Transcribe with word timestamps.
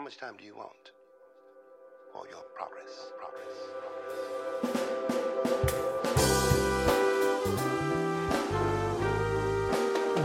How 0.00 0.04
much 0.04 0.16
time 0.16 0.34
do 0.38 0.44
you 0.46 0.56
want 0.56 0.92
for 2.10 2.26
your 2.26 2.40
progress? 2.54 3.12
Progress. 3.18 3.54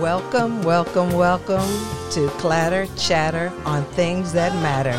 Welcome, 0.02 0.64
welcome, 0.64 1.12
welcome 1.12 1.68
to 2.12 2.30
Clatter 2.40 2.88
Chatter 2.96 3.52
on 3.66 3.84
Things 3.84 4.32
That 4.32 4.54
Matter, 4.64 4.98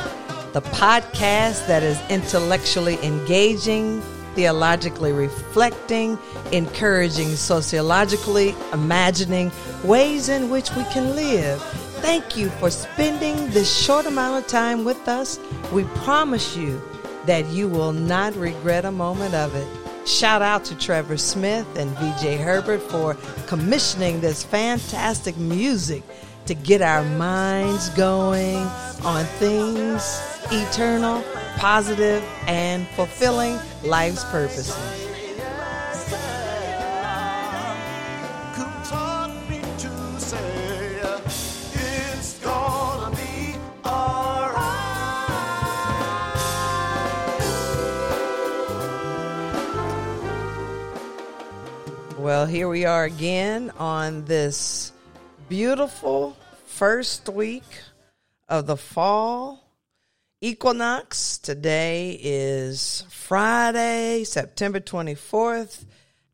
the 0.53 0.61
podcast 0.61 1.67
that 1.69 1.83
is 1.83 1.99
intellectually 2.11 3.03
engaging, 3.03 4.03
theologically 4.35 5.13
reflecting, 5.13 6.19
encouraging 6.53 7.35
sociologically 7.37 8.55
imagining 8.75 9.51
ways 9.85 10.29
in 10.29 10.51
which 10.51 10.71
we 10.73 10.85
can 10.93 11.17
live 11.17 11.86
Thank 12.07 12.37
you 12.37 12.51
for 12.51 12.71
spending 12.71 13.51
this 13.51 13.69
short 13.85 14.07
amount 14.07 14.41
of 14.41 14.49
time 14.49 14.85
with 14.85 15.09
us. 15.09 15.41
We 15.73 15.83
promise 16.07 16.57
you 16.57 16.81
that 17.25 17.45
you 17.47 17.69
will 17.69 17.93
not 17.93 18.37
regret 18.37 18.85
a 18.85 18.93
moment 18.93 19.35
of 19.35 19.57
it. 19.57 19.67
Shout 20.07 20.41
out 20.41 20.65
to 20.67 20.79
Trevor 20.79 21.17
Smith 21.17 21.67
and 21.77 21.91
VJ 21.99 22.39
Herbert 22.39 22.81
for 22.81 23.17
commissioning 23.49 24.21
this 24.21 24.45
fantastic 24.45 25.37
music 25.37 26.05
to 26.47 26.55
get 26.55 26.81
our 26.81 27.03
minds 27.03 27.89
going 27.91 28.65
on 29.05 29.25
things 29.41 30.23
eternal, 30.53 31.25
positive, 31.57 32.23
and 32.47 32.87
fulfilling 32.91 33.59
life's 33.83 34.23
purposes. 34.27 35.06
Well, 52.47 52.55
here 52.55 52.69
we 52.69 52.85
are 52.85 53.03
again 53.03 53.73
on 53.77 54.25
this 54.25 54.93
beautiful 55.49 56.37
first 56.65 57.29
week 57.29 57.65
of 58.49 58.69
the 58.69 58.77
fall 58.77 59.69
equinox. 60.41 61.39
Today 61.39 62.17
is 62.23 63.03
Friday, 63.09 64.23
September 64.23 64.79
24th. 64.79 65.87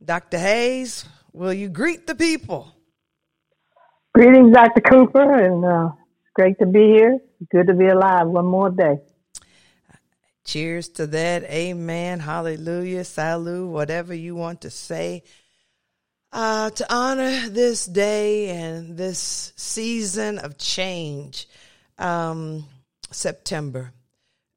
Dr. 0.05 0.39
Hayes, 0.39 1.07
will 1.33 1.55
you 1.55 1.71
greet 1.71 2.07
the 2.07 2.15
people? 2.15 2.77
Greetings, 4.15 4.53
Dr. 4.53 4.83
Cooper, 4.83 5.35
and 5.35 5.65
uh, 5.65 5.93
great 6.35 6.59
to 6.59 6.67
be 6.67 6.89
here. 6.89 7.21
Good 7.51 7.69
to 7.69 7.75
be 7.75 7.87
alive 7.87 8.27
one 8.27 8.45
more 8.45 8.69
day. 8.69 8.99
Cheers 10.45 10.91
to 10.91 11.07
that. 11.07 11.45
Amen. 11.45 12.21
Hallelujah. 12.21 13.05
Salut. 13.05 13.67
Whatever 13.67 14.13
you 14.13 14.35
want 14.35 14.61
to 14.61 14.71
say 14.71 15.23
uh, 16.33 16.71
to 16.71 16.95
honor 16.95 17.49
this 17.49 17.87
day 17.87 18.49
and 18.51 18.97
this 18.97 19.53
season 19.57 20.39
of 20.39 20.57
change, 20.57 21.47
um, 21.99 22.65
September. 23.11 23.93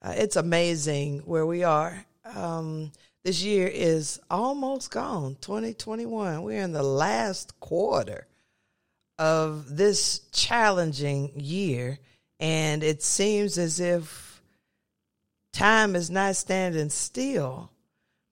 Uh, 0.02 0.14
it's 0.16 0.36
amazing 0.36 1.20
where 1.20 1.46
we 1.46 1.64
are. 1.64 2.06
Um, 2.24 2.92
this 3.24 3.44
year 3.44 3.68
is 3.68 4.20
almost 4.30 4.92
gone, 4.92 5.36
2021. 5.42 6.44
We're 6.44 6.62
in 6.62 6.72
the 6.72 6.84
last 6.84 7.60
quarter 7.60 8.28
of 9.18 9.76
this 9.76 10.20
challenging 10.32 11.32
year, 11.36 12.00
and 12.40 12.84
it 12.84 13.02
seems 13.02 13.58
as 13.58 13.80
if 13.80 14.42
time 15.52 15.96
is 15.96 16.10
not 16.10 16.36
standing 16.36 16.90
still, 16.90 17.72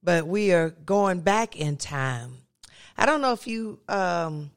but 0.01 0.27
we 0.27 0.53
are 0.53 0.69
going 0.69 1.21
back 1.21 1.55
in 1.55 1.77
time 1.77 2.42
I 2.97 3.05
don't 3.05 3.21
know 3.21 3.33
if 3.33 3.47
you 3.47 3.79
um, 3.89 4.51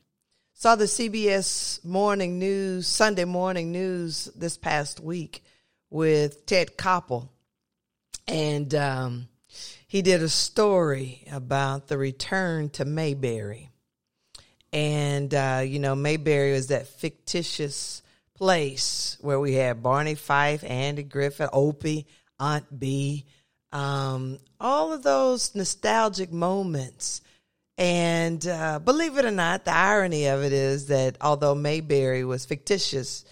saw 0.52 0.76
the 0.76 0.84
CBS 0.84 1.84
morning 1.84 2.38
news, 2.38 2.86
Sunday 2.86 3.24
morning 3.24 3.72
news 3.72 4.26
this 4.36 4.58
past 4.58 5.00
week 5.00 5.42
with 5.90 6.44
Ted 6.44 6.76
Koppel. 6.76 7.28
And 8.28 8.74
um, 8.74 9.28
he 9.86 10.02
did 10.02 10.22
a 10.22 10.28
story 10.28 11.26
about 11.32 11.88
the 11.88 11.96
return 11.96 12.68
to 12.70 12.84
Mayberry. 12.84 13.70
And, 14.72 15.32
uh, 15.32 15.62
you 15.64 15.78
know, 15.78 15.94
Mayberry 15.94 16.52
was 16.52 16.66
that 16.66 16.88
fictitious 16.88 18.02
place 18.34 19.16
where 19.22 19.40
we 19.40 19.54
had 19.54 19.82
Barney 19.82 20.14
Fife, 20.14 20.62
Andy 20.62 21.04
Griffith, 21.04 21.48
Opie, 21.52 22.06
Aunt 22.38 22.78
Bee, 22.78 23.24
um, 23.72 24.38
all 24.60 24.92
of 24.92 25.02
those 25.02 25.54
nostalgic 25.54 26.32
moments 26.32 27.22
and 27.78 28.46
uh, 28.46 28.78
believe 28.78 29.18
it 29.18 29.24
or 29.24 29.30
not, 29.30 29.64
the 29.64 29.74
irony 29.74 30.26
of 30.26 30.42
it 30.42 30.52
is 30.52 30.86
that 30.86 31.16
although 31.20 31.54
Mayberry 31.54 32.24
was 32.24 32.46
fictitious, 32.46 33.24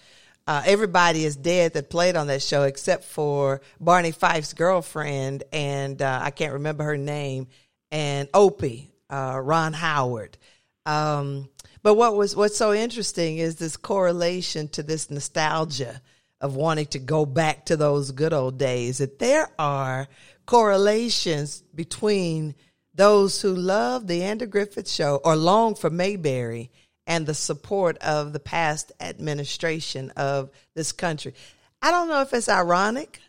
uh, 0.47 0.61
everybody 0.65 1.25
is 1.25 1.35
dead 1.35 1.73
that 1.73 1.89
played 1.89 2.15
on 2.15 2.27
that 2.27 2.43
show 2.43 2.63
except 2.63 3.05
for 3.05 3.61
Barney 3.79 4.11
Fife's 4.11 4.53
girlfriend, 4.53 5.43
and 5.51 6.01
uh, 6.01 6.19
I 6.21 6.29
can't 6.29 6.53
remember 6.53 6.83
her 6.83 6.97
name, 6.97 7.47
and 7.91 8.29
Opie, 8.33 8.91
uh, 9.09 9.39
Ron 9.43 9.73
Howard. 9.73 10.37
Um, 10.85 11.49
but 11.81 11.95
what 11.95 12.15
was 12.15 12.35
what's 12.35 12.57
so 12.57 12.73
interesting 12.73 13.37
is 13.37 13.55
this 13.55 13.77
correlation 13.77 14.67
to 14.69 14.83
this 14.83 15.09
nostalgia 15.09 16.01
of 16.41 16.55
wanting 16.55 16.87
to 16.87 16.99
go 16.99 17.25
back 17.25 17.65
to 17.65 17.77
those 17.77 18.11
good 18.11 18.33
old 18.33 18.59
days. 18.59 18.99
That 18.99 19.17
there 19.17 19.49
are 19.57 20.07
correlations 20.45 21.63
between 21.73 22.53
those 22.95 23.41
who 23.41 23.53
love 23.53 24.07
the 24.07 24.23
Andy 24.23 24.45
Griffith 24.45 24.89
Show 24.89 25.19
or 25.23 25.35
long 25.35 25.75
for 25.75 25.89
Mayberry 25.89 26.71
and 27.05 27.25
the 27.25 27.33
support 27.33 27.97
of 27.99 28.33
the 28.33 28.39
past 28.39 28.91
administration 28.99 30.09
of 30.11 30.49
this 30.73 30.91
country. 30.91 31.33
I 31.81 31.91
don't 31.91 32.07
know 32.07 32.21
if 32.21 32.33
it's 32.33 32.49
ironic, 32.49 33.19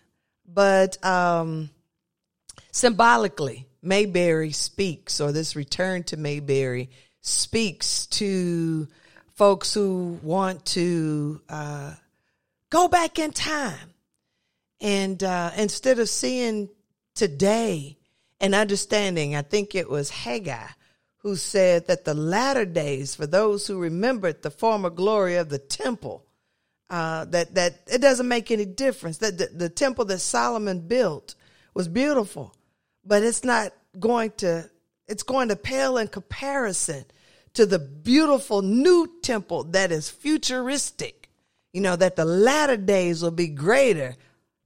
but 0.47 1.05
um, 1.05 1.71
symbolically, 2.71 3.67
Mayberry 3.83 4.53
speaks, 4.53 5.21
or 5.21 5.33
this 5.33 5.57
return 5.57 6.05
to 6.05 6.17
Mayberry 6.17 6.91
speaks 7.21 8.07
to 8.07 8.89
folks 9.35 9.75
who 9.75 10.19
want 10.23 10.65
to 10.67 11.41
uh, 11.49 11.95
go 12.71 12.89
back 12.89 13.19
in 13.19 13.33
time. 13.33 13.95
And 14.81 15.23
uh, 15.23 15.51
instead 15.57 15.99
of 15.99 16.09
seeing 16.09 16.69
today 17.15 17.99
and 18.41 18.55
understanding. 18.55 19.35
I 19.35 19.43
think 19.43 19.75
it 19.75 19.89
was 19.89 20.11
Haggai 20.11 20.69
who 21.19 21.35
said 21.35 21.89
that 21.89 22.05
the 22.05 22.15
latter 22.15 22.65
days, 22.65 23.15
for 23.17 23.27
those 23.27 23.67
who 23.67 23.81
remembered 23.81 24.43
the 24.43 24.51
former 24.51 24.91
glory 24.91 25.35
of 25.35 25.49
the 25.49 25.59
temple, 25.59 26.25
uh, 26.89 27.25
that 27.25 27.55
that 27.57 27.81
it 27.89 28.01
doesn't 28.01 28.29
make 28.29 28.51
any 28.51 28.65
difference. 28.65 29.19
That 29.19 29.39
the, 29.39 29.47
the 29.47 29.69
temple 29.69 30.05
that 30.05 30.21
Solomon 30.21 30.87
built 30.87 31.35
was 31.75 31.89
beautiful, 31.89 32.55
but 33.05 33.23
it's 33.23 33.45
not 33.45 33.73
going 33.99 34.33
to. 34.39 34.71
It's 35.09 35.23
going 35.23 35.49
to 35.49 35.57
pale 35.57 35.99
in 35.99 36.09
comparison 36.09 37.05
to 37.55 37.65
the 37.65 37.79
beautiful 37.79 38.63
new 38.63 39.09
temple 39.23 39.65
that 39.65 39.91
is 39.93 40.11
futuristic. 40.11 41.29
You 41.73 41.81
know 41.81 41.97
that 41.97 42.17
the 42.17 42.25
latter 42.25 42.77
days 42.77 43.23
will 43.23 43.31
be 43.33 43.49
greater 43.49 44.15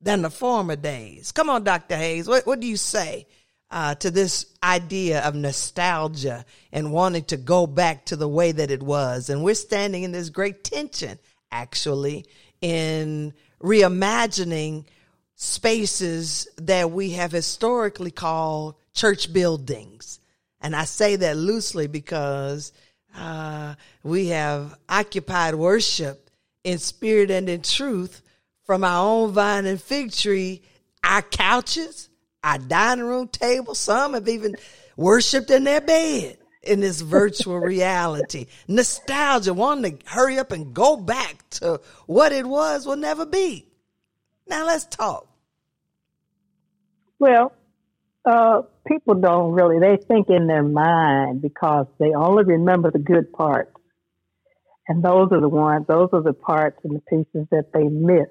than 0.00 0.22
the 0.22 0.30
former 0.30 0.76
days. 0.76 1.32
Come 1.32 1.48
on, 1.48 1.64
Doctor 1.64 1.96
Hayes. 1.96 2.28
What 2.28 2.46
what 2.46 2.60
do 2.60 2.66
you 2.66 2.76
say? 2.76 3.26
Uh, 3.70 3.94
to 3.96 4.10
this 4.10 4.46
idea 4.62 5.20
of 5.20 5.34
nostalgia 5.34 6.44
and 6.72 6.92
wanting 6.92 7.24
to 7.24 7.36
go 7.36 7.66
back 7.66 8.04
to 8.06 8.16
the 8.16 8.28
way 8.28 8.52
that 8.52 8.70
it 8.70 8.82
was. 8.82 9.30
And 9.30 9.44
we're 9.44 9.54
standing 9.54 10.02
in 10.02 10.12
this 10.12 10.28
great 10.28 10.64
tension, 10.64 11.18
actually, 11.52 12.26
in 12.60 13.32
reimagining 13.62 14.84
spaces 15.36 16.48
that 16.56 16.90
we 16.90 17.10
have 17.12 17.32
historically 17.32 18.10
called 18.10 18.74
church 18.92 19.32
buildings. 19.32 20.20
And 20.60 20.76
I 20.76 20.84
say 20.84 21.16
that 21.16 21.36
loosely 21.36 21.86
because 21.86 22.72
uh, 23.16 23.74
we 24.02 24.26
have 24.28 24.76
occupied 24.88 25.54
worship 25.54 26.28
in 26.64 26.78
spirit 26.78 27.30
and 27.30 27.48
in 27.48 27.62
truth 27.62 28.20
from 28.64 28.84
our 28.84 29.02
own 29.02 29.32
vine 29.32 29.64
and 29.64 29.80
fig 29.80 30.12
tree, 30.12 30.62
our 31.02 31.22
couches, 31.22 32.09
our 32.42 32.58
dining 32.58 33.04
room 33.04 33.28
table. 33.28 33.74
Some 33.74 34.14
have 34.14 34.28
even 34.28 34.56
worshiped 34.96 35.50
in 35.50 35.64
their 35.64 35.80
bed 35.80 36.38
in 36.62 36.80
this 36.80 37.00
virtual 37.00 37.58
reality. 37.60 38.46
Nostalgia, 38.68 39.54
wanting 39.54 39.98
to 39.98 40.06
hurry 40.06 40.38
up 40.38 40.52
and 40.52 40.74
go 40.74 40.96
back 40.96 41.48
to 41.50 41.80
what 42.06 42.32
it 42.32 42.46
was 42.46 42.86
will 42.86 42.96
never 42.96 43.26
be. 43.26 43.66
Now 44.46 44.66
let's 44.66 44.84
talk. 44.86 45.26
Well, 47.18 47.52
uh, 48.24 48.62
people 48.86 49.14
don't 49.14 49.52
really, 49.52 49.78
they 49.78 50.02
think 50.08 50.28
in 50.28 50.46
their 50.46 50.62
mind 50.62 51.42
because 51.42 51.86
they 51.98 52.12
only 52.14 52.44
remember 52.44 52.90
the 52.90 52.98
good 52.98 53.32
parts. 53.32 53.72
And 54.88 55.04
those 55.04 55.28
are 55.30 55.40
the 55.40 55.48
ones, 55.48 55.86
those 55.86 56.08
are 56.12 56.22
the 56.22 56.32
parts 56.32 56.80
and 56.82 56.96
the 56.96 57.00
pieces 57.02 57.46
that 57.50 57.72
they 57.72 57.84
miss. 57.84 58.26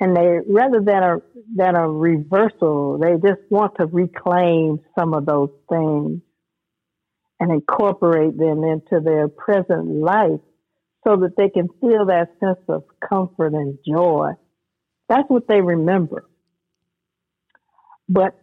And 0.00 0.16
they 0.16 0.38
rather 0.48 0.80
than 0.80 1.02
a 1.02 1.16
than 1.54 1.74
a 1.74 1.88
reversal, 1.88 2.98
they 2.98 3.14
just 3.14 3.40
want 3.50 3.74
to 3.78 3.86
reclaim 3.86 4.78
some 4.98 5.14
of 5.14 5.24
those 5.26 5.50
things 5.70 6.20
and 7.40 7.52
incorporate 7.52 8.36
them 8.36 8.64
into 8.64 9.00
their 9.02 9.28
present 9.28 9.86
life 9.86 10.40
so 11.06 11.16
that 11.16 11.34
they 11.36 11.48
can 11.48 11.68
feel 11.80 12.06
that 12.06 12.28
sense 12.40 12.58
of 12.68 12.84
comfort 13.06 13.52
and 13.52 13.78
joy. 13.86 14.32
That's 15.08 15.28
what 15.28 15.46
they 15.48 15.60
remember. 15.60 16.24
But 18.08 18.34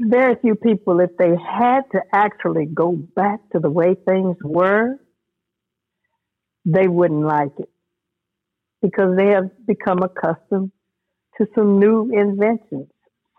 very 0.00 0.36
few 0.40 0.54
people, 0.54 1.00
if 1.00 1.10
they 1.18 1.30
had 1.30 1.82
to 1.92 2.00
actually 2.12 2.66
go 2.66 2.92
back 2.92 3.40
to 3.52 3.60
the 3.60 3.70
way 3.70 3.94
things 4.06 4.36
were, 4.42 4.96
they 6.64 6.86
wouldn't 6.88 7.24
like 7.24 7.52
it 7.58 7.70
because 8.80 9.16
they 9.16 9.28
have 9.28 9.50
become 9.66 10.00
accustomed 10.02 10.72
to 11.38 11.46
some 11.54 11.78
new 11.78 12.10
inventions, 12.12 12.88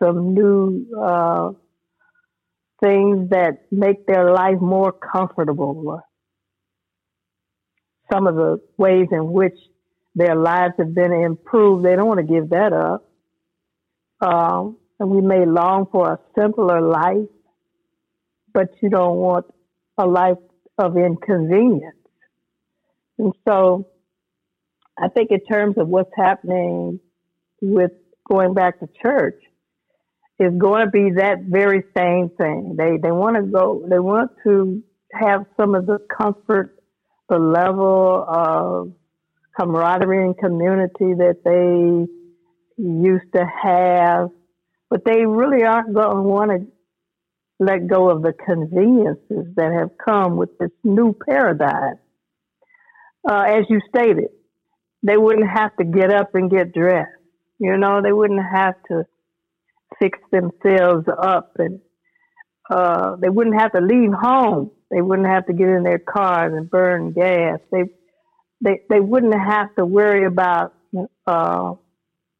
some 0.02 0.34
new 0.34 0.86
uh, 1.00 1.52
things 2.82 3.30
that 3.30 3.66
make 3.70 4.06
their 4.06 4.32
life 4.32 4.60
more 4.60 4.92
comfortable. 4.92 6.00
Some 8.12 8.26
of 8.26 8.34
the 8.34 8.60
ways 8.76 9.08
in 9.10 9.32
which 9.32 9.56
their 10.14 10.36
lives 10.36 10.74
have 10.78 10.94
been 10.94 11.12
improved, 11.12 11.84
they 11.84 11.96
don't 11.96 12.06
want 12.06 12.20
to 12.20 12.34
give 12.34 12.50
that 12.50 12.72
up. 12.72 13.08
Um, 14.20 14.76
and 15.00 15.10
we 15.10 15.20
may 15.20 15.44
long 15.44 15.86
for 15.90 16.12
a 16.12 16.20
simpler 16.38 16.80
life, 16.80 17.28
but 18.52 18.68
you 18.80 18.90
don't 18.90 19.16
want 19.16 19.46
a 19.98 20.06
life 20.06 20.38
of 20.78 20.96
inconvenience. 20.96 21.96
And 23.18 23.32
so 23.46 23.88
I 24.98 25.08
think 25.08 25.30
in 25.30 25.40
terms 25.44 25.76
of 25.78 25.88
what's 25.88 26.10
happening 26.16 27.00
with 27.64 27.92
going 28.30 28.54
back 28.54 28.80
to 28.80 28.88
church, 29.02 29.40
is 30.38 30.52
going 30.58 30.84
to 30.84 30.90
be 30.90 31.10
that 31.16 31.44
very 31.48 31.84
same 31.96 32.30
thing. 32.36 32.74
They 32.76 32.98
they 33.02 33.12
want 33.12 33.36
to 33.36 33.42
go. 33.42 33.84
They 33.88 33.98
want 33.98 34.32
to 34.44 34.82
have 35.12 35.46
some 35.56 35.74
of 35.74 35.86
the 35.86 35.98
comfort, 36.10 36.76
the 37.28 37.38
level 37.38 38.24
of 38.28 38.92
camaraderie 39.56 40.24
and 40.24 40.36
community 40.36 41.14
that 41.14 41.42
they 41.44 42.82
used 42.82 43.32
to 43.34 43.46
have, 43.62 44.30
but 44.90 45.04
they 45.04 45.24
really 45.24 45.62
aren't 45.62 45.94
going 45.94 46.16
to 46.16 46.22
want 46.22 46.50
to 46.50 46.66
let 47.60 47.86
go 47.86 48.10
of 48.10 48.22
the 48.22 48.32
conveniences 48.32 49.54
that 49.56 49.72
have 49.72 49.90
come 50.04 50.36
with 50.36 50.58
this 50.58 50.72
new 50.82 51.14
paradigm. 51.28 51.98
Uh, 53.28 53.44
as 53.46 53.64
you 53.70 53.80
stated, 53.88 54.28
they 55.02 55.16
wouldn't 55.16 55.48
have 55.48 55.74
to 55.76 55.84
get 55.84 56.12
up 56.12 56.34
and 56.34 56.50
get 56.50 56.74
dressed. 56.74 57.10
You 57.58 57.76
know, 57.78 58.02
they 58.02 58.12
wouldn't 58.12 58.42
have 58.44 58.74
to 58.88 59.04
fix 60.00 60.18
themselves 60.32 61.06
up 61.22 61.52
and 61.58 61.80
uh, 62.70 63.16
they 63.16 63.28
wouldn't 63.28 63.60
have 63.60 63.72
to 63.72 63.80
leave 63.80 64.12
home. 64.12 64.70
They 64.90 65.02
wouldn't 65.02 65.28
have 65.28 65.46
to 65.46 65.52
get 65.52 65.68
in 65.68 65.82
their 65.82 65.98
cars 65.98 66.52
and 66.56 66.70
burn 66.70 67.12
gas. 67.12 67.60
They 67.72 67.84
they 68.62 68.80
they 68.90 69.00
wouldn't 69.00 69.34
have 69.34 69.74
to 69.76 69.86
worry 69.86 70.26
about 70.26 70.74
uh, 71.26 71.74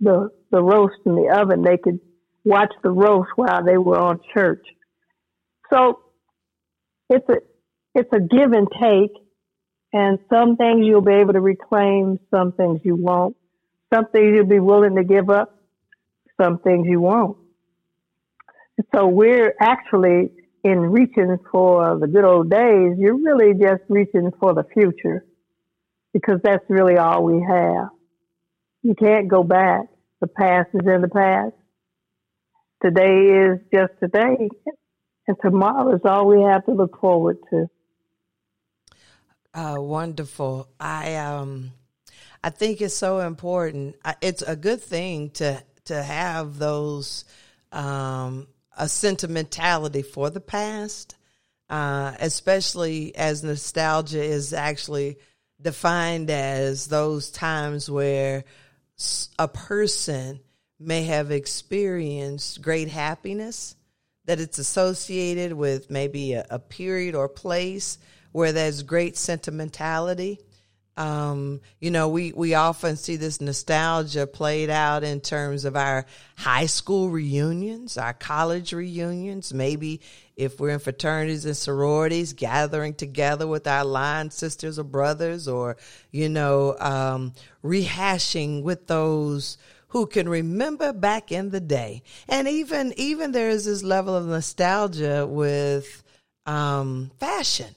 the 0.00 0.30
the 0.50 0.62
roast 0.62 0.96
in 1.06 1.16
the 1.16 1.34
oven. 1.36 1.62
They 1.62 1.78
could 1.78 2.00
watch 2.44 2.72
the 2.82 2.90
roast 2.90 3.30
while 3.36 3.64
they 3.64 3.78
were 3.78 3.98
on 3.98 4.20
church. 4.34 4.66
So 5.72 6.00
it's 7.10 7.28
a 7.28 7.36
it's 7.94 8.10
a 8.14 8.20
give 8.20 8.52
and 8.52 8.68
take, 8.82 9.12
and 9.92 10.18
some 10.32 10.56
things 10.56 10.86
you'll 10.86 11.02
be 11.02 11.14
able 11.14 11.34
to 11.34 11.40
reclaim, 11.40 12.18
some 12.34 12.52
things 12.52 12.80
you 12.84 12.96
won't. 12.96 13.36
Some 13.94 14.06
things 14.06 14.32
you'll 14.34 14.46
be 14.46 14.60
willing 14.60 14.96
to 14.96 15.04
give 15.04 15.30
up, 15.30 15.56
some 16.40 16.58
things 16.58 16.86
you 16.88 17.00
won't. 17.00 17.36
So 18.94 19.06
we're 19.06 19.54
actually 19.60 20.30
in 20.64 20.80
reaching 20.80 21.36
for 21.52 21.98
the 21.98 22.08
good 22.08 22.24
old 22.24 22.50
days, 22.50 22.96
you're 22.98 23.22
really 23.22 23.52
just 23.52 23.82
reaching 23.88 24.32
for 24.40 24.54
the 24.54 24.64
future 24.72 25.24
because 26.14 26.40
that's 26.42 26.64
really 26.68 26.96
all 26.96 27.22
we 27.22 27.44
have. 27.46 27.88
You 28.82 28.94
can't 28.94 29.28
go 29.28 29.44
back. 29.44 29.82
The 30.20 30.26
past 30.26 30.70
is 30.72 30.86
in 30.86 31.02
the 31.02 31.08
past. 31.08 31.54
Today 32.82 33.50
is 33.50 33.58
just 33.72 33.92
today. 34.00 34.48
And 35.26 35.36
tomorrow 35.42 35.94
is 35.94 36.00
all 36.04 36.26
we 36.26 36.42
have 36.42 36.64
to 36.66 36.72
look 36.72 36.98
forward 36.98 37.38
to. 37.50 37.68
Uh, 39.52 39.76
wonderful. 39.78 40.68
I 40.80 41.14
um, 41.16 41.72
I 42.44 42.50
think 42.50 42.82
it's 42.82 42.94
so 42.94 43.20
important. 43.20 43.96
It's 44.20 44.42
a 44.42 44.54
good 44.54 44.82
thing 44.82 45.30
to 45.30 45.64
to 45.86 46.02
have 46.02 46.58
those 46.58 47.24
um, 47.72 48.48
a 48.76 48.86
sentimentality 48.86 50.02
for 50.02 50.28
the 50.28 50.42
past, 50.42 51.16
uh, 51.70 52.12
especially 52.20 53.16
as 53.16 53.42
nostalgia 53.42 54.22
is 54.22 54.52
actually 54.52 55.16
defined 55.58 56.28
as 56.28 56.86
those 56.86 57.30
times 57.30 57.90
where 57.90 58.44
a 59.38 59.48
person 59.48 60.40
may 60.78 61.04
have 61.04 61.30
experienced 61.30 62.60
great 62.60 62.88
happiness, 62.88 63.74
that 64.26 64.38
it's 64.38 64.58
associated 64.58 65.54
with 65.54 65.90
maybe 65.90 66.34
a, 66.34 66.46
a 66.50 66.58
period 66.58 67.14
or 67.14 67.26
place 67.26 67.96
where 68.32 68.52
there's 68.52 68.82
great 68.82 69.16
sentimentality. 69.16 70.40
Um, 70.96 71.60
you 71.80 71.90
know, 71.90 72.08
we, 72.08 72.32
we 72.32 72.54
often 72.54 72.96
see 72.96 73.16
this 73.16 73.40
nostalgia 73.40 74.28
played 74.28 74.70
out 74.70 75.02
in 75.02 75.20
terms 75.20 75.64
of 75.64 75.76
our 75.76 76.06
high 76.36 76.66
school 76.66 77.10
reunions, 77.10 77.98
our 77.98 78.12
college 78.12 78.72
reunions, 78.72 79.52
maybe 79.52 80.00
if 80.36 80.60
we're 80.60 80.70
in 80.70 80.78
fraternities 80.78 81.46
and 81.46 81.56
sororities, 81.56 82.32
gathering 82.32 82.94
together 82.94 83.46
with 83.46 83.66
our 83.66 83.84
line 83.84 84.30
sisters 84.30 84.78
or 84.78 84.84
brothers, 84.84 85.48
or, 85.48 85.76
you 86.12 86.28
know, 86.28 86.76
um, 86.78 87.32
rehashing 87.64 88.62
with 88.62 88.86
those 88.86 89.58
who 89.88 90.06
can 90.06 90.28
remember 90.28 90.92
back 90.92 91.32
in 91.32 91.50
the 91.50 91.60
day. 91.60 92.02
And 92.28 92.46
even, 92.46 92.94
even 92.96 93.32
there 93.32 93.50
is 93.50 93.64
this 93.64 93.82
level 93.82 94.14
of 94.14 94.26
nostalgia 94.26 95.26
with, 95.26 96.04
um, 96.46 97.10
fashion 97.18 97.74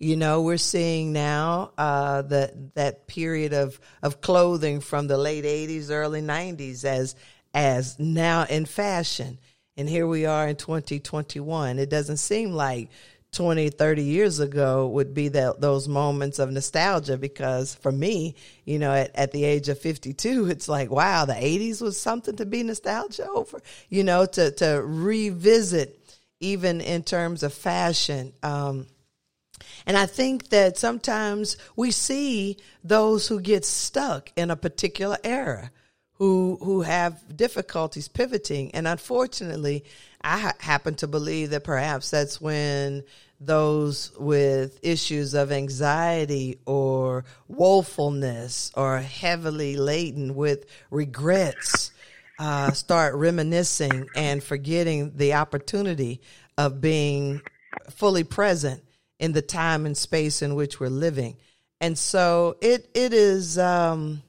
you 0.00 0.16
know, 0.16 0.40
we're 0.40 0.56
seeing 0.56 1.12
now 1.12 1.72
uh, 1.76 2.22
that 2.22 2.74
that 2.74 3.06
period 3.06 3.52
of 3.52 3.78
of 4.02 4.22
clothing 4.22 4.80
from 4.80 5.06
the 5.06 5.18
late 5.18 5.44
'80s, 5.44 5.90
early 5.90 6.22
'90s 6.22 6.84
as 6.84 7.14
as 7.52 7.98
now 7.98 8.46
in 8.48 8.64
fashion, 8.64 9.38
and 9.76 9.88
here 9.88 10.06
we 10.06 10.24
are 10.24 10.48
in 10.48 10.56
2021. 10.56 11.78
It 11.78 11.90
doesn't 11.90 12.16
seem 12.16 12.52
like 12.52 12.88
20, 13.32 13.68
30 13.68 14.02
years 14.02 14.40
ago 14.40 14.88
would 14.88 15.12
be 15.12 15.28
that 15.28 15.60
those 15.60 15.86
moments 15.86 16.38
of 16.38 16.50
nostalgia 16.50 17.18
because 17.18 17.74
for 17.74 17.92
me, 17.92 18.34
you 18.64 18.78
know, 18.78 18.92
at, 18.92 19.14
at 19.14 19.32
the 19.32 19.44
age 19.44 19.68
of 19.68 19.78
52, 19.78 20.46
it's 20.50 20.68
like, 20.68 20.90
wow, 20.90 21.26
the 21.26 21.34
80s 21.34 21.82
was 21.82 22.00
something 22.00 22.36
to 22.36 22.46
be 22.46 22.62
nostalgia 22.62 23.28
over, 23.28 23.60
you 23.90 24.02
know, 24.02 24.24
to, 24.26 24.50
to 24.52 24.82
revisit 24.82 25.98
even 26.40 26.80
in 26.80 27.02
terms 27.02 27.42
of 27.42 27.52
fashion. 27.52 28.32
Um, 28.42 28.86
and 29.86 29.96
I 29.96 30.06
think 30.06 30.48
that 30.50 30.76
sometimes 30.78 31.56
we 31.76 31.90
see 31.90 32.58
those 32.84 33.26
who 33.26 33.40
get 33.40 33.64
stuck 33.64 34.32
in 34.36 34.50
a 34.50 34.56
particular 34.56 35.18
era 35.24 35.70
who 36.20 36.58
who 36.62 36.82
have 36.82 37.18
difficulties 37.34 38.06
pivoting. 38.06 38.70
And 38.74 38.86
unfortunately 38.86 39.84
I 40.20 40.38
ha- 40.38 40.52
happen 40.60 40.94
to 40.96 41.06
believe 41.06 41.50
that 41.50 41.64
perhaps 41.64 42.10
that's 42.10 42.40
when 42.40 43.04
those 43.40 44.12
with 44.18 44.78
issues 44.82 45.32
of 45.32 45.50
anxiety 45.50 46.58
or 46.66 47.24
woefulness 47.48 48.70
or 48.76 48.98
heavily 48.98 49.76
laden 49.76 50.34
with 50.34 50.66
regrets 50.90 51.90
uh, 52.38 52.72
start 52.72 53.14
reminiscing 53.14 54.06
and 54.14 54.42
forgetting 54.42 55.16
the 55.16 55.34
opportunity 55.34 56.20
of 56.58 56.82
being 56.82 57.40
fully 57.88 58.24
present 58.24 58.82
in 59.20 59.32
the 59.32 59.42
time 59.42 59.86
and 59.86 59.96
space 59.96 60.42
in 60.42 60.56
which 60.56 60.80
we're 60.80 60.88
living. 60.88 61.36
And 61.80 61.96
so 61.96 62.56
it 62.60 62.90
it 62.94 63.12
is 63.12 63.58
um, 63.58 64.22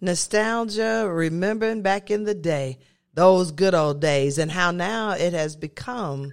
nostalgia, 0.00 1.08
remembering 1.08 1.82
back 1.82 2.10
in 2.10 2.24
the 2.24 2.34
day, 2.34 2.78
those 3.14 3.52
good 3.52 3.74
old 3.74 4.00
days, 4.00 4.38
and 4.38 4.50
how 4.50 4.72
now 4.72 5.12
it 5.12 5.32
has 5.34 5.54
become. 5.54 6.32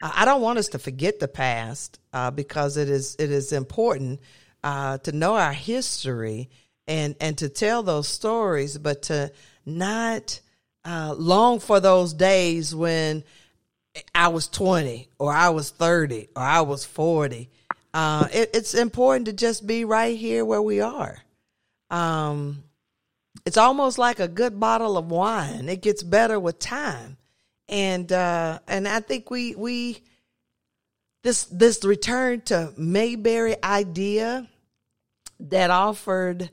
I 0.00 0.26
don't 0.26 0.42
want 0.42 0.58
us 0.58 0.68
to 0.68 0.78
forget 0.78 1.18
the 1.18 1.28
past 1.28 1.98
uh, 2.12 2.30
because 2.30 2.76
it 2.76 2.88
is 2.88 3.16
it 3.18 3.30
is 3.30 3.52
important 3.52 4.20
uh, 4.62 4.98
to 4.98 5.12
know 5.12 5.34
our 5.34 5.54
history 5.54 6.50
and 6.86 7.16
and 7.20 7.36
to 7.38 7.48
tell 7.48 7.82
those 7.82 8.06
stories, 8.06 8.76
but 8.76 9.02
to 9.04 9.32
not 9.64 10.40
uh, 10.84 11.14
long 11.16 11.58
for 11.58 11.80
those 11.80 12.12
days 12.12 12.74
when 12.74 13.24
I 14.14 14.28
was 14.28 14.48
20 14.48 15.08
or 15.18 15.32
I 15.32 15.50
was 15.50 15.70
30 15.70 16.28
or 16.36 16.42
I 16.42 16.60
was 16.60 16.84
40. 16.84 17.50
Uh, 17.94 18.28
it, 18.32 18.50
it's 18.52 18.74
important 18.74 19.26
to 19.26 19.32
just 19.32 19.66
be 19.66 19.84
right 19.84 20.16
here 20.16 20.44
where 20.44 20.62
we 20.62 20.80
are. 20.80 21.18
Um, 21.90 22.64
it's 23.46 23.56
almost 23.56 23.96
like 23.96 24.18
a 24.20 24.28
good 24.28 24.58
bottle 24.58 24.98
of 24.98 25.10
wine. 25.10 25.68
It 25.68 25.80
gets 25.80 26.02
better 26.02 26.38
with 26.38 26.58
time. 26.58 27.16
And 27.68 28.12
uh 28.12 28.60
and 28.68 28.86
I 28.86 29.00
think 29.00 29.30
we 29.30 29.54
we 29.54 30.02
this 31.22 31.44
this 31.46 31.84
return 31.84 32.42
to 32.42 32.72
Mayberry 32.76 33.56
idea 33.62 34.48
that 35.40 35.70
offered 35.70 36.50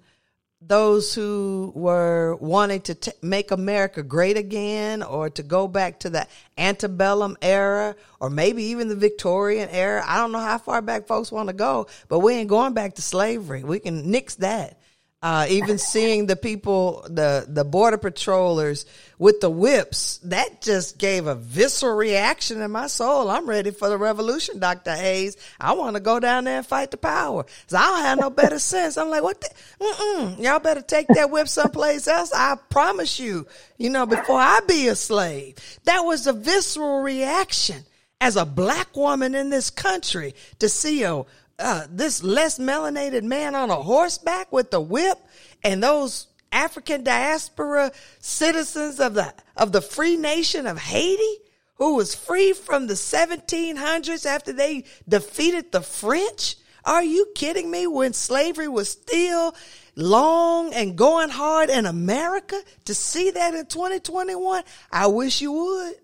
those 0.68 1.14
who 1.14 1.72
were 1.76 2.36
wanting 2.36 2.82
to 2.82 2.96
t- 2.96 3.12
make 3.22 3.52
America 3.52 4.04
great 4.04 4.38
again 4.38 5.04
or 5.04 5.30
to 5.30 5.44
go 5.44 5.68
back 5.68 6.00
to 6.00 6.10
the 6.10 6.28
antebellum 6.58 7.38
era 7.42 7.96
or 8.20 8.30
maybe 8.30 8.64
even 8.64 8.88
the 8.88 8.96
Victorian 8.96 9.70
era. 9.70 10.04
I 10.06 10.18
don't 10.18 10.32
know 10.32 10.40
how 10.40 10.58
far 10.58 10.82
back 10.82 11.08
folks 11.08 11.32
want 11.32 11.50
to 11.50 11.54
go, 11.54 11.88
but 12.08 12.20
we 12.20 12.34
ain't 12.34 12.50
going 12.50 12.74
back 12.74 12.96
to 12.96 13.02
slavery. 13.02 13.64
We 13.64 13.80
can 13.80 14.10
nix 14.12 14.36
that. 14.36 14.80
Uh, 15.24 15.46
even 15.48 15.78
seeing 15.78 16.26
the 16.26 16.36
people, 16.36 17.06
the 17.10 17.46
the 17.48 17.64
border 17.64 17.98
patrollers 17.98 18.86
with 19.18 19.40
the 19.40 19.50
whips, 19.50 20.18
that 20.18 20.62
just 20.62 20.98
gave 20.98 21.28
a 21.28 21.36
visceral 21.36 21.96
reaction 21.96 22.62
in 22.62 22.70
my 22.70 22.88
soul. 22.88 23.30
I'm 23.30 23.48
ready 23.48 23.72
for 23.72 23.88
the 23.88 23.98
revolution, 23.98 24.60
Doctor 24.60 24.94
Hayes. 24.94 25.38
I 25.62 25.76
want 25.76 25.96
to 25.96 26.02
go 26.02 26.20
down 26.20 26.44
there 26.44 26.58
and 26.58 26.66
fight 26.66 26.92
the 26.92 26.98
power. 26.98 27.46
So 27.68 27.78
I 27.78 27.84
don't 27.84 28.02
have 28.02 28.20
no 28.20 28.30
better 28.32 28.60
sense. 28.74 28.98
I'm 28.98 29.10
like, 29.10 29.24
what? 29.24 29.40
The? 29.40 29.50
Mm-mm. 29.80 30.44
Y'all 30.44 30.60
better 30.60 30.82
take 30.82 31.08
that 31.08 31.32
whip 31.32 31.48
someplace 31.48 32.06
else. 32.06 32.34
I 32.36 32.58
promise 32.70 33.18
you. 33.18 33.48
You 33.78 33.92
know, 33.92 34.06
before 34.06 34.42
I 34.42 34.60
be 34.68 34.90
a 34.90 34.96
slave, 34.96 35.56
that 35.86 36.02
was 36.02 36.28
a 36.28 36.34
visceral 36.34 37.02
reaction 37.02 37.86
as 38.20 38.36
a 38.38 38.46
black 38.46 38.96
woman 38.96 39.36
in 39.36 39.50
this 39.50 39.70
country 39.70 40.34
to 40.60 40.70
see 40.70 41.04
a 41.04 41.24
uh, 41.60 41.86
this 41.90 42.24
less 42.24 42.60
melanated 42.60 43.24
man 43.24 43.56
on 43.56 43.70
a 43.70 43.76
horseback 43.76 44.52
with 44.52 44.72
the 44.72 44.82
whip 44.82 45.18
and 45.64 45.82
those 45.82 46.28
African 46.52 47.04
diaspora 47.04 47.92
citizens 48.20 49.00
of 49.00 49.14
the 49.16 49.34
of 49.56 49.72
the 49.72 49.82
free 49.82 50.18
nation 50.18 50.68
of 50.68 50.78
Haiti 50.78 51.38
who 51.76 51.96
was 51.96 52.16
free 52.16 52.54
from 52.54 52.88
the 52.88 52.94
1700s 52.94 54.26
after 54.26 54.54
they 54.54 54.86
defeated 55.08 55.72
the 55.72 55.82
French? 55.82 56.56
Are 56.86 57.04
you 57.04 57.28
kidding 57.36 57.72
me? 57.72 57.88
When 57.88 58.14
slavery 58.14 58.68
was 58.68 58.90
still 58.90 59.56
long 59.96 60.74
and 60.74 60.98
going 60.98 61.30
hard 61.30 61.70
in 61.70 61.86
America 61.86 62.60
to 62.86 62.94
see 62.94 63.32
that 63.32 63.54
in 63.54 63.66
2021, 63.66 64.64
I 64.92 65.08
wish 65.08 65.42
you 65.42 65.52
would. 65.52 65.96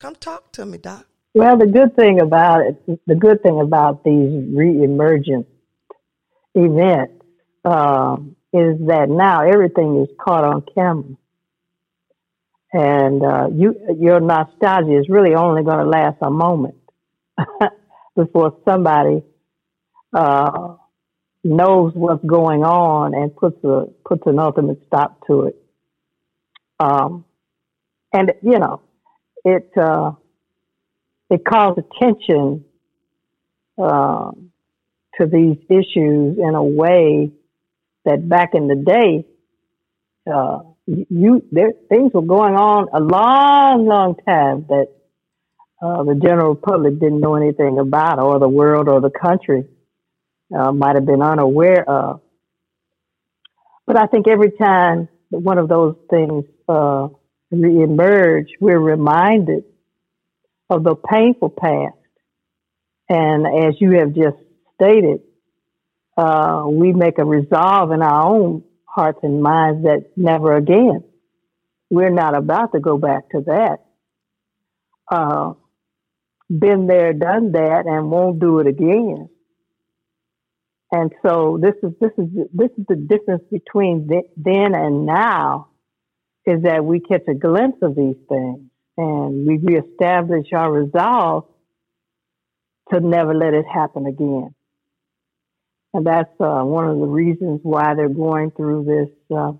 Come 0.00 0.16
talk 0.16 0.52
to 0.52 0.66
me, 0.66 0.78
Doc. 0.78 1.06
Well, 1.34 1.56
the 1.58 1.66
good 1.66 1.96
thing 1.96 2.20
about 2.20 2.62
it, 2.66 3.06
the 3.06 3.14
good 3.14 3.42
thing 3.42 3.60
about 3.60 4.04
these 4.04 4.54
re-emergent 4.54 5.46
events 6.54 7.24
um, 7.64 8.36
is 8.52 8.78
that 8.88 9.06
now 9.08 9.42
everything 9.42 10.02
is 10.02 10.08
caught 10.20 10.44
on 10.44 10.64
camera, 10.74 11.16
and 12.72 13.22
uh, 13.24 13.48
you 13.54 13.74
your 14.00 14.20
nostalgia 14.20 14.98
is 14.98 15.08
really 15.08 15.34
only 15.34 15.64
going 15.64 15.78
to 15.84 15.90
last 15.90 16.18
a 16.22 16.30
moment 16.30 16.76
before 18.16 18.58
somebody 18.68 19.22
uh, 20.14 20.76
knows 21.44 21.92
what's 21.94 22.24
going 22.24 22.64
on 22.64 23.14
and 23.14 23.34
puts 23.36 23.62
a 23.64 23.86
puts 24.06 24.22
an 24.26 24.38
ultimate 24.38 24.80
stop 24.86 25.26
to 25.26 25.44
it. 25.44 25.56
Um, 26.80 27.24
and 28.12 28.32
you 28.42 28.58
know, 28.58 28.82
it. 29.44 29.70
Uh, 31.32 31.34
it 31.34 31.44
calls 31.44 31.78
attention 31.78 32.64
um, 33.78 34.50
to 35.18 35.26
these 35.26 35.56
issues 35.68 36.38
in 36.38 36.54
a 36.54 36.62
way 36.62 37.30
that 38.04 38.28
back 38.28 38.50
in 38.54 38.68
the 38.68 38.76
day, 38.76 39.26
uh, 40.32 40.60
you 40.86 41.42
there 41.50 41.72
things 41.88 42.12
were 42.12 42.22
going 42.22 42.54
on 42.54 42.88
a 42.92 43.00
long, 43.00 43.86
long 43.86 44.16
time 44.26 44.66
that 44.68 44.86
uh, 45.82 46.02
the 46.04 46.14
general 46.22 46.54
public 46.54 46.98
didn't 46.98 47.20
know 47.20 47.34
anything 47.34 47.78
about, 47.78 48.18
or 48.18 48.38
the 48.38 48.48
world 48.48 48.88
or 48.88 49.00
the 49.00 49.10
country 49.10 49.64
uh, 50.56 50.72
might 50.72 50.94
have 50.96 51.06
been 51.06 51.22
unaware 51.22 51.88
of. 51.88 52.20
But 53.86 53.96
I 53.96 54.06
think 54.06 54.28
every 54.28 54.52
time 54.52 55.08
one 55.30 55.58
of 55.58 55.68
those 55.68 55.96
things 56.10 56.44
uh, 56.68 57.08
reemerge, 57.52 58.46
we're 58.60 58.78
reminded 58.78 59.64
of 60.70 60.84
the 60.84 60.94
painful 60.94 61.50
past. 61.50 61.96
And 63.08 63.46
as 63.46 63.74
you 63.80 63.98
have 63.98 64.14
just 64.14 64.36
stated, 64.74 65.20
uh, 66.16 66.64
we 66.66 66.92
make 66.92 67.18
a 67.18 67.24
resolve 67.24 67.92
in 67.92 68.02
our 68.02 68.26
own 68.26 68.64
hearts 68.86 69.20
and 69.22 69.42
minds 69.42 69.84
that 69.84 70.12
never 70.16 70.56
again. 70.56 71.04
We're 71.90 72.10
not 72.10 72.36
about 72.36 72.72
to 72.72 72.80
go 72.80 72.96
back 72.96 73.30
to 73.30 73.42
that. 73.46 73.78
Uh, 75.10 75.54
been 76.48 76.86
there, 76.86 77.12
done 77.12 77.52
that, 77.52 77.84
and 77.86 78.10
won't 78.10 78.40
do 78.40 78.60
it 78.60 78.66
again. 78.66 79.28
And 80.90 81.10
so 81.26 81.58
this 81.60 81.74
is 81.82 81.92
this 82.00 82.10
is 82.18 82.28
this 82.52 82.70
is 82.78 82.84
the 82.86 82.96
difference 82.96 83.42
between 83.50 84.08
then 84.36 84.74
and 84.74 85.06
now, 85.06 85.68
is 86.44 86.62
that 86.64 86.84
we 86.84 87.00
catch 87.00 87.22
a 87.28 87.34
glimpse 87.34 87.78
of 87.80 87.94
these 87.94 88.16
things 88.28 88.71
and 88.96 89.46
we 89.46 89.58
reestablish 89.58 90.46
our 90.52 90.70
resolve 90.70 91.44
to 92.92 93.00
never 93.00 93.34
let 93.34 93.54
it 93.54 93.64
happen 93.72 94.06
again. 94.06 94.54
And 95.94 96.06
that's 96.06 96.30
uh, 96.40 96.62
one 96.62 96.88
of 96.88 96.98
the 96.98 97.06
reasons 97.06 97.60
why 97.62 97.94
they're 97.94 98.08
going 98.08 98.50
through 98.52 98.84
this 98.84 99.36
uh, 99.36 99.52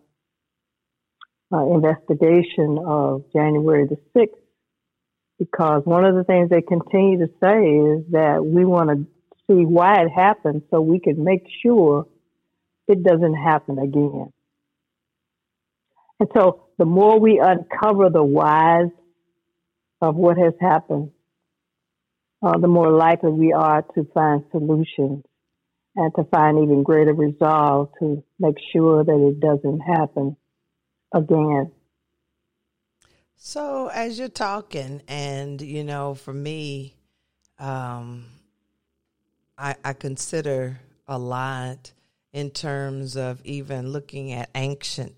uh, 1.53 1.75
investigation 1.75 2.79
of 2.85 3.25
January 3.35 3.87
the 3.87 3.99
6th, 4.17 4.29
because 5.39 5.83
one 5.85 6.05
of 6.05 6.15
the 6.15 6.25
things 6.25 6.49
they 6.49 6.63
continue 6.63 7.19
to 7.19 7.33
say 7.43 7.65
is 7.65 8.05
that 8.13 8.45
we 8.45 8.65
want 8.65 8.91
to 8.91 9.07
see 9.47 9.65
why 9.65 10.03
it 10.03 10.09
happened 10.09 10.63
so 10.71 10.81
we 10.81 11.01
can 11.01 11.23
make 11.23 11.47
sure 11.63 12.07
it 12.89 13.03
doesn't 13.03 13.35
happen 13.35 13.79
again. 13.79 14.33
And 16.21 16.29
so 16.35 16.65
the 16.79 16.85
more 16.85 17.19
we 17.19 17.41
uncover 17.41 18.09
the 18.09 18.23
whys 18.23 18.89
of 20.03 20.17
what 20.17 20.37
has 20.37 20.53
happened, 20.61 21.13
uh, 22.43 22.59
the 22.59 22.67
more 22.67 22.91
likely 22.91 23.31
we 23.31 23.53
are 23.53 23.83
to 23.95 24.05
find 24.13 24.45
solutions 24.51 25.25
and 25.95 26.13
to 26.17 26.25
find 26.25 26.59
even 26.59 26.83
greater 26.83 27.15
resolve 27.15 27.89
to 28.01 28.23
make 28.41 28.57
sure 28.73 29.05
that 29.05 29.29
it 29.29 29.39
doesn't 29.39 29.79
happen 29.79 30.37
again. 31.15 31.71
So, 33.37 33.89
as 33.89 34.19
you're 34.19 34.29
talking, 34.29 35.03
and 35.07 35.61
you 35.61 35.85
know, 35.85 36.15
for 36.15 36.33
me, 36.33 36.97
um, 37.59 38.25
I, 39.57 39.77
I 39.85 39.93
consider 39.93 40.81
a 41.07 41.19
lot 41.19 41.93
in 42.33 42.51
terms 42.51 43.17
of 43.17 43.41
even 43.45 43.91
looking 43.91 44.33
at 44.33 44.51
ancient 44.55 45.15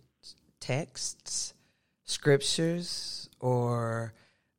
texts, 0.61 1.55
scriptures, 2.05 3.31
or 3.41 4.13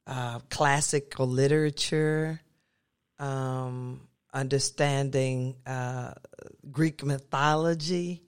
uh, 0.07 0.39
classical 0.49 1.27
literature, 1.27 2.41
um, 3.19 4.01
understanding 4.33 5.55
uh, 5.65 6.13
Greek 6.71 7.03
mythology. 7.03 8.21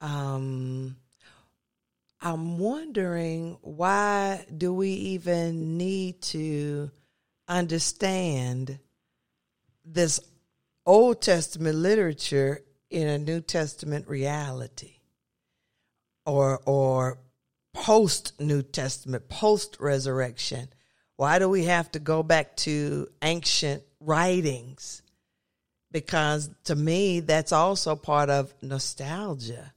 Um, 0.00 0.96
I'm 2.20 2.58
wondering 2.58 3.56
why 3.62 4.44
do 4.56 4.74
we 4.74 4.90
even 4.90 5.78
need 5.78 6.20
to 6.22 6.90
understand 7.48 8.78
this 9.84 10.20
Old 10.86 11.22
Testament 11.22 11.76
literature 11.76 12.60
in 12.90 13.08
a 13.08 13.18
New 13.18 13.40
Testament 13.40 14.06
reality 14.06 14.96
or 16.26 16.60
or 16.66 17.18
post 17.72 18.38
New 18.40 18.62
Testament, 18.62 19.28
post 19.28 19.76
resurrection 19.80 20.68
why 21.20 21.38
do 21.38 21.50
we 21.50 21.64
have 21.64 21.92
to 21.92 21.98
go 21.98 22.22
back 22.22 22.56
to 22.56 23.06
ancient 23.20 23.82
writings? 24.00 25.02
Because 25.92 26.48
to 26.64 26.74
me, 26.74 27.20
that's 27.20 27.52
also 27.52 27.94
part 27.94 28.30
of 28.30 28.54
nostalgia. 28.62 29.70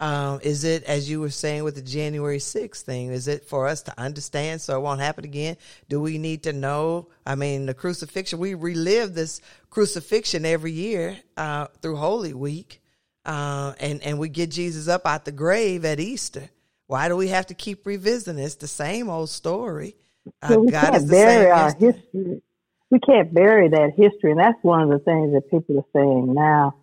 Um, 0.00 0.40
is 0.42 0.64
it, 0.64 0.84
as 0.84 1.08
you 1.08 1.20
were 1.20 1.30
saying 1.30 1.64
with 1.64 1.76
the 1.76 1.80
January 1.80 2.36
6th 2.36 2.82
thing, 2.82 3.08
is 3.08 3.26
it 3.26 3.46
for 3.46 3.66
us 3.66 3.84
to 3.84 3.98
understand 3.98 4.60
so 4.60 4.76
it 4.76 4.82
won't 4.82 5.00
happen 5.00 5.24
again? 5.24 5.56
Do 5.88 5.98
we 5.98 6.18
need 6.18 6.42
to 6.42 6.52
know? 6.52 7.08
I 7.24 7.36
mean, 7.36 7.64
the 7.64 7.72
crucifixion, 7.72 8.38
we 8.38 8.52
relive 8.52 9.14
this 9.14 9.40
crucifixion 9.70 10.44
every 10.44 10.72
year 10.72 11.16
uh, 11.38 11.68
through 11.80 11.96
Holy 11.96 12.34
Week, 12.34 12.82
uh, 13.24 13.72
and, 13.80 14.02
and 14.02 14.18
we 14.18 14.28
get 14.28 14.50
Jesus 14.50 14.88
up 14.88 15.06
out 15.06 15.24
the 15.24 15.32
grave 15.32 15.86
at 15.86 16.00
Easter. 16.00 16.50
Why 16.86 17.08
do 17.08 17.16
we 17.16 17.28
have 17.28 17.46
to 17.46 17.54
keep 17.54 17.86
revisiting? 17.86 18.44
It's 18.44 18.56
the 18.56 18.68
same 18.68 19.08
old 19.08 19.30
story. 19.30 19.96
Uh, 20.42 20.60
we 20.60 20.70
God 20.70 20.92
can't 20.92 21.10
bury 21.10 21.50
our 21.50 21.74
history. 21.74 22.42
We 22.90 23.00
can't 23.00 23.34
bury 23.34 23.68
that 23.68 23.92
history, 23.96 24.30
and 24.30 24.40
that's 24.40 24.58
one 24.62 24.82
of 24.82 24.90
the 24.90 24.98
things 25.00 25.32
that 25.32 25.50
people 25.50 25.78
are 25.78 25.92
saying 25.92 26.32
now 26.32 26.76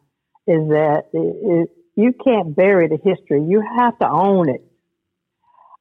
is 0.47 0.67
that 0.69 1.03
it, 1.13 1.17
it, 1.17 1.69
you 1.95 2.13
can't 2.23 2.55
bury 2.55 2.87
the 2.87 2.97
history. 2.97 3.43
You 3.43 3.63
have 3.77 3.97
to 3.99 4.09
own 4.09 4.49
it. 4.49 4.63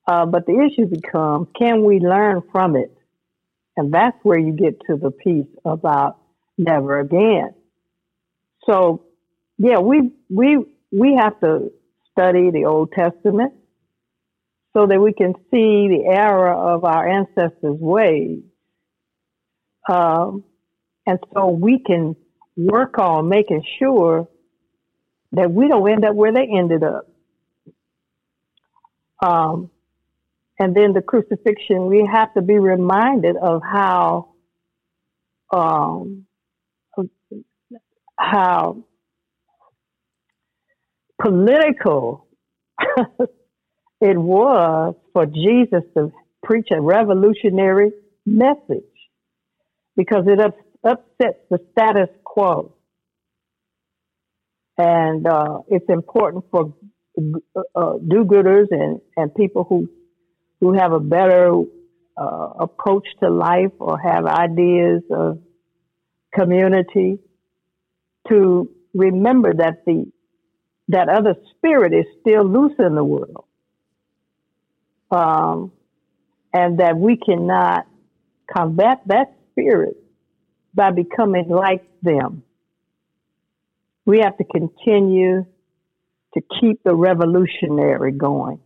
Uh, 0.06 0.26
but 0.26 0.46
the 0.46 0.68
issue 0.68 0.86
becomes, 0.86 1.48
can 1.58 1.84
we 1.84 1.98
learn 1.98 2.42
from 2.52 2.76
it? 2.76 2.96
And 3.76 3.92
that's 3.92 4.16
where 4.22 4.38
you 4.38 4.52
get 4.52 4.80
to 4.88 4.96
the 4.96 5.10
piece 5.10 5.46
about 5.64 6.18
never 6.58 7.00
again. 7.00 7.54
So, 8.66 9.06
yeah, 9.58 9.78
we 9.78 10.12
we 10.28 10.64
we 10.90 11.18
have 11.20 11.40
to 11.40 11.72
study 12.10 12.50
the 12.50 12.66
Old 12.66 12.92
Testament 12.92 13.54
so 14.74 14.86
that 14.86 15.00
we 15.00 15.12
can 15.12 15.34
see 15.50 15.88
the 15.88 16.04
error 16.06 16.52
of 16.52 16.84
our 16.84 17.08
ancestors' 17.08 17.78
ways, 17.78 18.40
um, 19.90 20.44
and 21.06 21.18
so 21.34 21.48
we 21.48 21.78
can 21.78 22.16
work 22.56 22.98
on 22.98 23.28
making 23.28 23.62
sure 23.78 24.28
that 25.32 25.50
we 25.50 25.68
don't 25.68 25.90
end 25.90 26.04
up 26.04 26.14
where 26.14 26.32
they 26.32 26.46
ended 26.46 26.82
up. 26.82 27.08
Um, 29.24 29.70
and 30.58 30.74
then 30.76 30.92
the 30.92 31.02
crucifixion, 31.02 31.86
we 31.86 32.08
have 32.10 32.32
to 32.34 32.42
be 32.42 32.58
reminded 32.58 33.36
of 33.36 33.62
how 33.62 34.34
um, 35.52 36.26
how 38.18 38.84
political 41.20 42.26
it 44.02 44.18
was 44.18 44.96
for 45.12 45.26
Jesus 45.26 45.84
to 45.96 46.12
preach 46.42 46.68
a 46.72 46.80
revolutionary 46.80 47.92
message 48.26 48.82
because 49.96 50.24
it 50.26 50.40
ups, 50.40 50.58
upsets 50.82 51.38
the 51.50 51.60
status 51.70 52.08
quo. 52.24 52.74
And 54.76 55.24
uh, 55.24 55.60
it's 55.68 55.88
important 55.88 56.46
for 56.50 56.74
uh, 57.76 57.92
do-gooders 58.08 58.66
and, 58.72 59.00
and 59.16 59.32
people 59.34 59.64
who 59.68 59.88
who 60.60 60.72
have 60.72 60.92
a 60.92 61.00
better 61.00 61.52
uh, 62.16 62.48
approach 62.58 63.06
to 63.22 63.30
life 63.30 63.72
or 63.78 63.98
have 63.98 64.26
ideas 64.26 65.02
of 65.10 65.38
community 66.34 67.18
to 68.28 68.68
remember 68.94 69.54
that 69.54 69.84
the 69.86 70.10
that 70.88 71.08
other 71.08 71.36
spirit 71.56 71.92
is 71.94 72.06
still 72.20 72.44
loose 72.44 72.74
in 72.78 72.96
the 72.96 73.04
world 73.04 73.44
um, 75.12 75.72
and 76.52 76.80
that 76.80 76.96
we 76.96 77.16
cannot 77.16 77.86
combat 78.52 79.02
that 79.06 79.34
spirit 79.50 79.96
by 80.74 80.90
becoming 80.90 81.48
like 81.48 81.84
them. 82.02 82.42
We 84.04 84.20
have 84.20 84.36
to 84.38 84.44
continue 84.44 85.46
to 86.34 86.42
keep 86.60 86.82
the 86.82 86.94
revolutionary 86.94 88.12
going. 88.12 88.60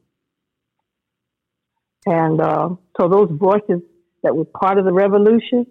And 2.06 2.40
uh, 2.40 2.70
so 2.98 3.08
those 3.08 3.30
voices 3.32 3.82
that 4.22 4.34
were 4.36 4.44
part 4.44 4.78
of 4.78 4.84
the 4.84 4.92
revolution 4.92 5.66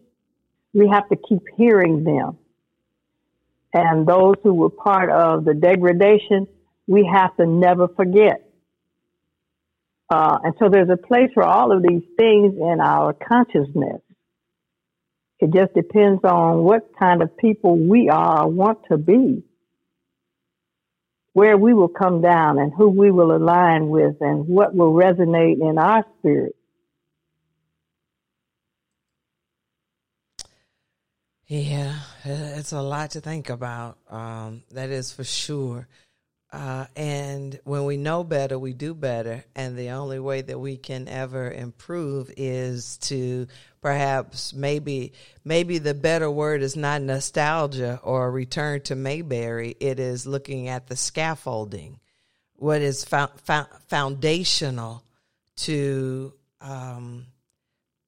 we 0.75 0.89
have 0.89 1.07
to 1.09 1.15
keep 1.15 1.41
hearing 1.57 2.03
them. 2.03 2.37
And 3.73 4.05
those 4.07 4.35
who 4.43 4.53
were 4.53 4.69
part 4.69 5.09
of 5.09 5.45
the 5.45 5.53
degradation, 5.53 6.47
we 6.85 7.09
have 7.11 7.35
to 7.37 7.45
never 7.45 7.87
forget. 7.87 8.44
Uh, 10.09 10.37
and 10.43 10.53
so 10.59 10.69
there's 10.69 10.89
a 10.89 10.97
place 10.97 11.31
for 11.33 11.43
all 11.43 11.71
of 11.75 11.81
these 11.81 12.03
things 12.17 12.53
in 12.55 12.77
our 12.81 13.13
consciousness. 13.13 14.01
It 15.39 15.51
just 15.53 15.73
depends 15.73 16.23
on 16.23 16.63
what 16.63 16.91
kind 16.97 17.21
of 17.21 17.35
people 17.37 17.77
we 17.77 18.09
are, 18.09 18.43
or 18.43 18.49
want 18.49 18.79
to 18.91 18.97
be, 18.97 19.43
where 21.33 21.57
we 21.57 21.73
will 21.73 21.89
come 21.89 22.21
down 22.21 22.59
and 22.59 22.71
who 22.73 22.89
we 22.89 23.11
will 23.11 23.35
align 23.35 23.89
with 23.89 24.15
and 24.21 24.47
what 24.47 24.73
will 24.73 24.93
resonate 24.93 25.59
in 25.59 25.77
our 25.77 26.05
spirit. 26.19 26.55
Yeah, 31.47 31.99
it's 32.23 32.71
a 32.71 32.81
lot 32.81 33.11
to 33.11 33.21
think 33.21 33.49
about. 33.49 33.97
Um, 34.09 34.63
that 34.71 34.89
is 34.89 35.11
for 35.11 35.23
sure. 35.23 35.87
Uh, 36.55 36.85
and 36.95 37.59
when 37.65 37.83
we 37.83 37.97
know 37.97 38.23
better, 38.23 38.57
we 38.57 38.71
do 38.71 38.93
better. 38.93 39.43
And 39.57 39.77
the 39.77 39.89
only 39.89 40.19
way 40.19 40.41
that 40.41 40.57
we 40.57 40.77
can 40.77 41.09
ever 41.09 41.51
improve 41.51 42.31
is 42.37 42.95
to 42.99 43.47
perhaps 43.81 44.53
maybe 44.53 45.11
maybe 45.43 45.79
the 45.79 45.93
better 45.93 46.31
word 46.31 46.61
is 46.61 46.77
not 46.77 47.01
nostalgia 47.01 47.99
or 48.01 48.31
return 48.31 48.79
to 48.83 48.95
Mayberry. 48.95 49.75
It 49.81 49.99
is 49.99 50.25
looking 50.25 50.69
at 50.69 50.87
the 50.87 50.95
scaffolding, 50.95 51.99
what 52.55 52.81
is 52.81 53.03
fo- 53.03 53.31
fo- 53.43 53.67
foundational 53.89 55.03
to 55.57 56.33
um, 56.61 57.25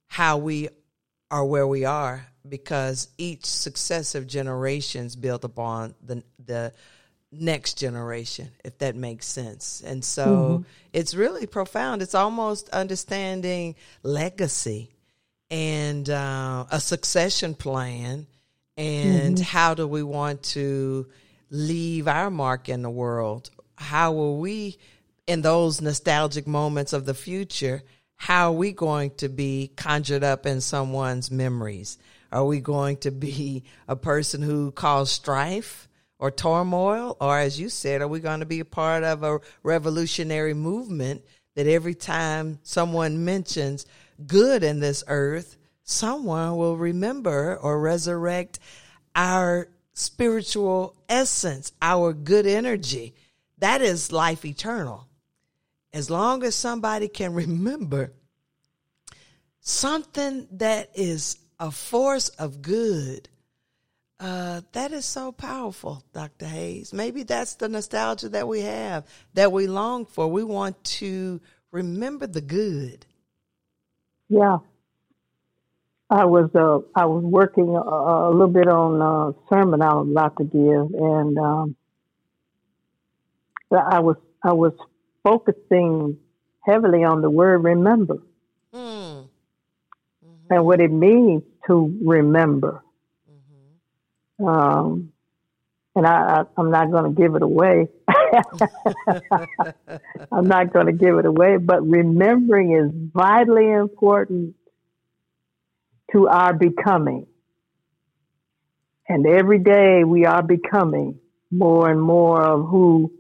how 0.08 0.38
we 0.38 0.70
are 1.30 1.44
where 1.44 1.68
we 1.68 1.84
are 1.84 2.26
because 2.48 3.10
each 3.18 3.46
successive 3.46 4.26
generations 4.26 5.18
build 5.18 5.44
upon 5.44 5.96
the 6.02 6.24
the 6.46 6.72
next 7.32 7.78
generation 7.78 8.50
if 8.64 8.78
that 8.78 8.96
makes 8.96 9.26
sense 9.26 9.84
and 9.86 10.04
so 10.04 10.26
mm-hmm. 10.26 10.64
it's 10.94 11.14
really 11.14 11.46
profound 11.46 12.02
it's 12.02 12.16
almost 12.16 12.70
understanding 12.70 13.76
legacy 14.02 14.90
and 15.52 16.10
uh, 16.10 16.66
a 16.72 16.80
succession 16.80 17.54
plan 17.54 18.26
and 18.78 19.36
mm-hmm. 19.36 19.44
how 19.44 19.74
do 19.74 19.86
we 19.86 20.04
want 20.04 20.42
to 20.42 21.06
leave 21.50 22.08
our 22.08 22.30
mark 22.30 22.70
in 22.70 22.82
the 22.82 22.90
world 22.90 23.50
how 23.76 24.14
will 24.14 24.38
we 24.38 24.78
in 25.28 25.42
those 25.42 25.82
nostalgic 25.82 26.48
moments 26.48 26.94
of 26.94 27.06
the 27.06 27.14
future 27.14 27.84
how 28.18 28.50
are 28.50 28.56
we 28.56 28.72
going 28.72 29.12
to 29.18 29.30
be 29.30 29.72
conjured 29.76 30.24
up 30.24 30.46
in 30.46 30.60
someone's 30.60 31.32
memories? 31.32 31.98
Are 32.32 32.44
we 32.44 32.60
going 32.60 32.98
to 32.98 33.12
be 33.12 33.64
a 33.88 33.96
person 33.96 34.42
who 34.42 34.72
caused 34.72 35.12
strife 35.12 35.88
or 36.20 36.32
turmoil? 36.32 37.18
Or, 37.20 37.38
as 37.40 37.60
you 37.60 37.70
said, 37.70 38.02
are 38.02 38.08
we 38.08 38.20
going 38.20 38.40
to 38.40 38.46
be 38.46 38.60
a 38.60 38.66
part 38.66 39.04
of 39.04 39.24
a 39.24 39.40
revolutionary 39.64 40.54
movement 40.54 41.24
that 41.56 41.68
every 41.68 41.96
time 41.96 42.60
someone 42.64 43.26
mentions 43.26 43.86
good 44.26 44.64
in 44.64 44.80
this 44.80 45.04
earth, 45.08 45.58
someone 45.84 46.58
will 46.58 46.78
remember 46.78 47.58
or 47.58 47.80
resurrect 47.80 48.60
our 49.16 49.70
spiritual 49.94 50.96
essence, 51.10 51.72
our 51.82 52.14
good 52.14 52.46
energy? 52.46 53.16
That 53.60 53.82
is 53.82 54.12
life 54.12 54.46
eternal 54.46 55.08
as 55.94 56.10
long 56.10 56.44
as 56.44 56.56
somebody 56.56 57.08
can 57.08 57.34
remember 57.34 58.14
something 59.62 60.48
that 60.52 60.92
is 60.94 61.38
a 61.60 61.72
force 61.72 62.30
of 62.30 62.62
good, 62.62 63.28
uh, 64.20 64.62
that 64.72 64.92
is 64.92 65.06
so 65.06 65.32
powerful, 65.32 66.04
Dr. 66.14 66.48
Hayes. 66.48 66.92
Maybe 66.94 67.24
that's 67.24 67.56
the 67.56 67.70
nostalgia 67.70 68.30
that 68.30 68.48
we 68.48 68.62
have, 68.62 69.06
that 69.36 69.52
we 69.52 69.68
long 69.68 70.06
for. 70.06 70.28
We 70.28 70.44
want 70.44 70.84
to 70.84 71.40
remember 71.72 72.26
the 72.26 72.42
good. 72.42 73.06
Yeah. 74.30 74.58
I 76.10 76.24
was 76.24 76.50
uh, 76.56 76.80
I 76.96 77.06
was 77.06 77.24
working 77.24 77.76
a, 77.76 77.80
a 77.80 78.32
little 78.32 78.48
bit 78.48 78.68
on 78.68 79.02
a 79.02 79.36
sermon 79.50 79.82
I 79.82 79.94
was 79.94 80.08
about 80.10 80.38
to 80.38 80.46
give, 80.46 81.02
and 81.02 81.38
um, 81.38 81.76
I 83.72 84.00
was 84.00 84.16
I 84.42 84.54
was 84.54 84.72
focusing 85.22 86.18
heavily 86.62 87.04
on 87.04 87.22
the 87.22 87.30
word 87.30 87.64
remember 87.64 88.20
mm. 88.74 88.80
mm-hmm. 88.80 90.54
and 90.54 90.66
what 90.66 90.80
it 90.80 90.92
means 90.92 91.44
to 91.68 92.00
remember. 92.02 92.84
Mm-hmm. 94.40 94.48
Um, 94.48 95.14
and 95.96 96.06
I, 96.06 96.44
I, 96.58 96.62
am 96.62 96.70
not 96.70 96.92
going 96.92 97.16
to 97.16 97.22
give 97.22 97.34
it 97.34 97.42
away. 97.42 97.88
I'm 100.32 100.48
not 100.48 100.72
going 100.72 100.86
to 100.86 100.92
give 100.92 101.18
it 101.18 101.26
away, 101.26 101.58
but 101.58 101.82
remembering 101.82 102.74
is 102.74 102.92
vitally 103.14 103.72
important 103.72 104.56
to 106.12 106.28
our 106.28 106.54
becoming. 106.54 107.26
And 109.10 109.26
every 109.26 109.58
day 109.60 110.04
we 110.04 110.26
are 110.26 110.44
becoming 110.44 111.20
more 111.50 111.90
and 111.90 112.00
more 112.00 112.44
of 112.44 112.68
who 112.68 113.12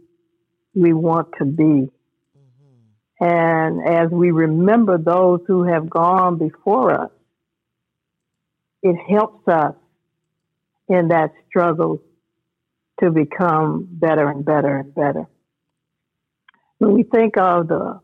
we 0.75 0.93
want 0.93 1.29
to 1.39 1.45
be. 1.45 1.89
And 3.19 3.81
as 3.87 4.11
we 4.11 4.29
remember 4.29 4.99
those 4.99 5.39
who 5.47 5.63
have 5.63 5.89
gone 5.89 6.37
before 6.37 6.93
us, 6.93 7.11
it 8.83 8.95
helps 9.09 9.47
us 9.47 9.73
in 10.89 11.09
that 11.09 11.33
struggle 11.47 12.01
to 13.01 13.11
become 13.11 13.87
better 13.91 14.29
and 14.29 14.43
better 14.43 14.77
and 14.77 14.93
better. 14.95 15.27
When 16.79 16.93
we 16.93 17.03
think 17.03 17.37
of 17.37 17.67
the 17.67 17.99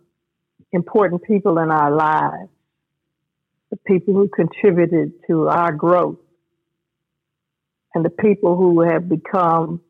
important 0.72 1.24
people 1.24 1.58
in 1.60 1.72
our 1.72 1.92
lives, 1.92 2.50
the 3.72 3.78
people 3.78 4.14
who 4.14 4.28
contributed 4.28 5.14
to 5.28 5.48
our 5.48 5.72
growth, 5.72 6.18
and 7.96 8.04
the 8.04 8.10
people 8.10 8.56
who 8.56 8.82
have 8.82 9.08
become 9.08 9.82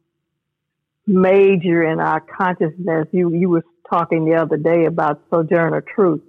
major 1.08 1.84
in 1.84 2.00
our 2.00 2.20
consciousness. 2.22 3.08
You 3.12 3.34
you 3.34 3.50
were 3.50 3.64
talking 3.90 4.26
the 4.26 4.36
other 4.36 4.58
day 4.58 4.86
about 4.86 5.22
Sojourner 5.30 5.82
Truth 5.82 6.22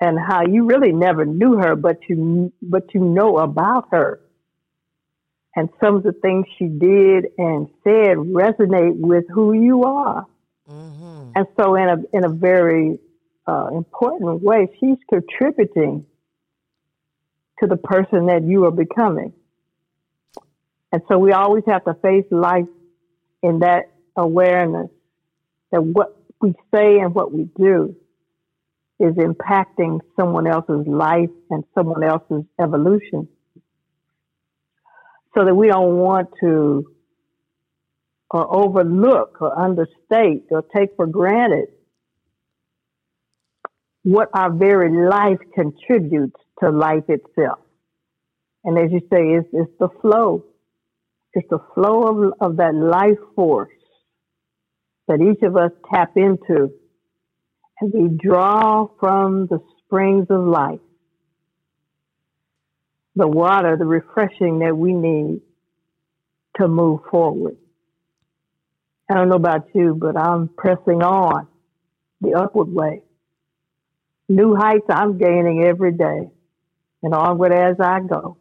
and 0.00 0.18
how 0.18 0.42
you 0.46 0.64
really 0.64 0.92
never 0.92 1.24
knew 1.24 1.56
her, 1.56 1.76
but 1.76 1.98
you 2.08 2.52
but 2.62 2.94
you 2.94 3.00
know 3.00 3.38
about 3.38 3.88
her. 3.90 4.20
And 5.56 5.68
some 5.82 5.96
of 5.96 6.02
the 6.02 6.12
things 6.12 6.46
she 6.58 6.66
did 6.66 7.26
and 7.38 7.68
said 7.84 8.16
resonate 8.16 8.96
with 8.96 9.24
who 9.32 9.52
you 9.52 9.84
are. 9.84 10.26
Mm-hmm. 10.68 11.30
And 11.36 11.46
so, 11.56 11.76
in 11.76 11.88
a 11.88 12.16
in 12.16 12.24
a 12.24 12.28
very 12.28 12.98
uh, 13.46 13.68
important 13.72 14.42
way, 14.42 14.68
she's 14.80 14.98
contributing 15.08 16.06
to 17.60 17.66
the 17.68 17.76
person 17.76 18.26
that 18.26 18.42
you 18.42 18.64
are 18.64 18.72
becoming. 18.72 19.32
And 20.90 21.02
so, 21.08 21.18
we 21.18 21.32
always 21.32 21.64
have 21.66 21.84
to 21.84 21.94
face 21.94 22.24
life 22.30 22.66
in 23.42 23.60
that 23.60 23.92
awareness 24.16 24.90
that 25.70 25.82
what 25.82 26.16
we 26.40 26.54
say 26.72 26.98
and 26.98 27.14
what 27.14 27.32
we 27.32 27.44
do 27.56 27.96
is 29.00 29.14
impacting 29.14 30.00
someone 30.18 30.46
else's 30.46 30.86
life 30.86 31.30
and 31.50 31.64
someone 31.74 32.02
else's 32.04 32.44
evolution. 32.60 33.28
So 35.36 35.44
that 35.44 35.54
we 35.54 35.68
don't 35.68 35.96
want 35.96 36.28
to 36.40 36.94
or 38.30 38.54
overlook 38.54 39.38
or 39.40 39.56
understate 39.58 40.46
or 40.50 40.64
take 40.76 40.96
for 40.96 41.06
granted 41.06 41.68
what 44.02 44.28
our 44.34 44.52
very 44.52 44.90
life 45.08 45.38
contributes 45.54 46.40
to 46.60 46.70
life 46.70 47.04
itself. 47.08 47.58
And 48.64 48.78
as 48.78 48.90
you 48.92 49.00
say, 49.12 49.34
it's, 49.34 49.48
it's 49.52 49.72
the 49.78 49.88
flow. 50.00 50.44
It's 51.32 51.48
the 51.48 51.60
flow 51.74 52.02
of, 52.02 52.32
of 52.40 52.56
that 52.58 52.74
life 52.74 53.18
force 53.34 53.70
that 55.08 55.20
each 55.20 55.42
of 55.42 55.56
us 55.56 55.70
tap 55.92 56.12
into 56.16 56.70
and 57.80 57.92
we 57.92 58.08
draw 58.16 58.88
from 59.00 59.46
the 59.46 59.58
springs 59.84 60.26
of 60.30 60.44
life 60.44 60.80
the 63.16 63.28
water, 63.28 63.76
the 63.76 63.84
refreshing 63.84 64.60
that 64.60 64.76
we 64.76 64.92
need 64.92 65.40
to 66.58 66.68
move 66.68 67.00
forward. 67.10 67.56
I 69.10 69.14
don't 69.14 69.28
know 69.28 69.36
about 69.36 69.68
you, 69.74 69.94
but 69.94 70.16
I'm 70.16 70.48
pressing 70.48 71.02
on 71.02 71.46
the 72.20 72.34
upward 72.34 72.72
way. 72.72 73.02
New 74.28 74.54
heights 74.56 74.86
I'm 74.88 75.18
gaining 75.18 75.64
every 75.64 75.92
day. 75.92 76.30
And 77.02 77.12
onward 77.12 77.52
as 77.52 77.76
I 77.80 78.00
go, 78.00 78.38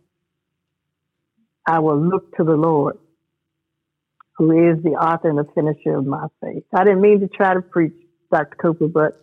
I 1.67 1.79
will 1.79 1.99
look 1.99 2.37
to 2.37 2.45
the 2.45 2.55
Lord, 2.55 2.97
who 4.37 4.69
is 4.69 4.81
the 4.81 4.91
author 4.91 5.29
and 5.29 5.37
the 5.37 5.47
finisher 5.53 5.97
of 5.97 6.05
my 6.05 6.27
faith. 6.41 6.63
I 6.73 6.85
didn't 6.85 7.01
mean 7.01 7.19
to 7.19 7.27
try 7.27 7.53
to 7.53 7.61
preach, 7.61 7.93
Dr. 8.31 8.55
Cooper, 8.55 8.87
but 8.87 9.21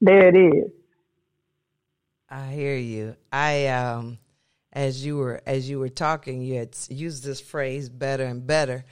there 0.00 0.28
it 0.28 0.36
is. 0.36 0.70
I 2.32 2.46
hear 2.46 2.76
you. 2.76 3.14
I 3.30 3.66
um 3.66 4.18
as 4.72 5.04
you 5.04 5.18
were 5.18 5.42
as 5.46 5.68
you 5.68 5.78
were 5.78 5.90
talking, 5.90 6.40
you 6.40 6.54
had 6.54 6.76
used 6.88 7.22
this 7.22 7.40
phrase 7.40 7.88
better 7.90 8.24
and 8.24 8.46
better 8.46 8.84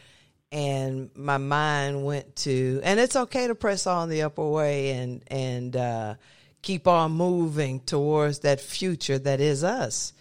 and 0.52 1.10
my 1.14 1.38
mind 1.38 2.04
went 2.04 2.34
to 2.34 2.80
and 2.82 2.98
it's 2.98 3.14
okay 3.14 3.46
to 3.46 3.54
press 3.54 3.86
on 3.86 4.08
the 4.08 4.22
upper 4.22 4.46
way 4.46 4.90
and 4.90 5.22
and 5.28 5.76
uh, 5.76 6.14
keep 6.62 6.88
on 6.88 7.12
moving 7.12 7.80
towards 7.80 8.40
that 8.40 8.60
future 8.60 9.18
that 9.18 9.40
is 9.40 9.62
us 9.62 10.12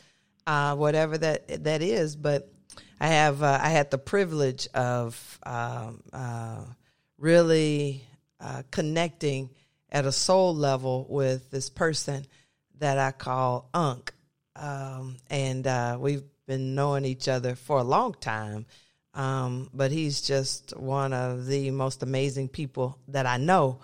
uh, 0.45 0.75
whatever 0.75 1.17
that 1.17 1.63
that 1.63 1.81
is 1.81 2.15
but 2.15 2.51
i 2.99 3.07
have 3.07 3.41
uh, 3.41 3.59
i 3.61 3.69
had 3.69 3.89
the 3.89 3.97
privilege 3.97 4.67
of 4.75 5.39
um, 5.43 6.01
uh, 6.13 6.61
really 7.17 8.03
uh, 8.39 8.61
connecting 8.69 9.49
at 9.91 10.05
a 10.05 10.11
soul 10.11 10.55
level 10.55 11.07
with 11.09 11.49
this 11.49 11.71
person 11.71 12.23
that 12.79 12.97
i 12.97 13.11
call 13.11 13.69
unk 13.73 14.13
um, 14.55 15.15
and 15.29 15.67
uh, 15.67 15.97
we've 15.99 16.23
been 16.45 16.75
knowing 16.75 17.05
each 17.05 17.27
other 17.27 17.55
for 17.55 17.79
a 17.79 17.83
long 17.83 18.13
time 18.19 18.65
um, 19.13 19.69
but 19.73 19.91
he's 19.91 20.21
just 20.21 20.75
one 20.77 21.13
of 21.13 21.45
the 21.45 21.71
most 21.71 22.03
amazing 22.03 22.49
people 22.49 22.97
that 23.09 23.25
I 23.25 23.37
know. 23.37 23.79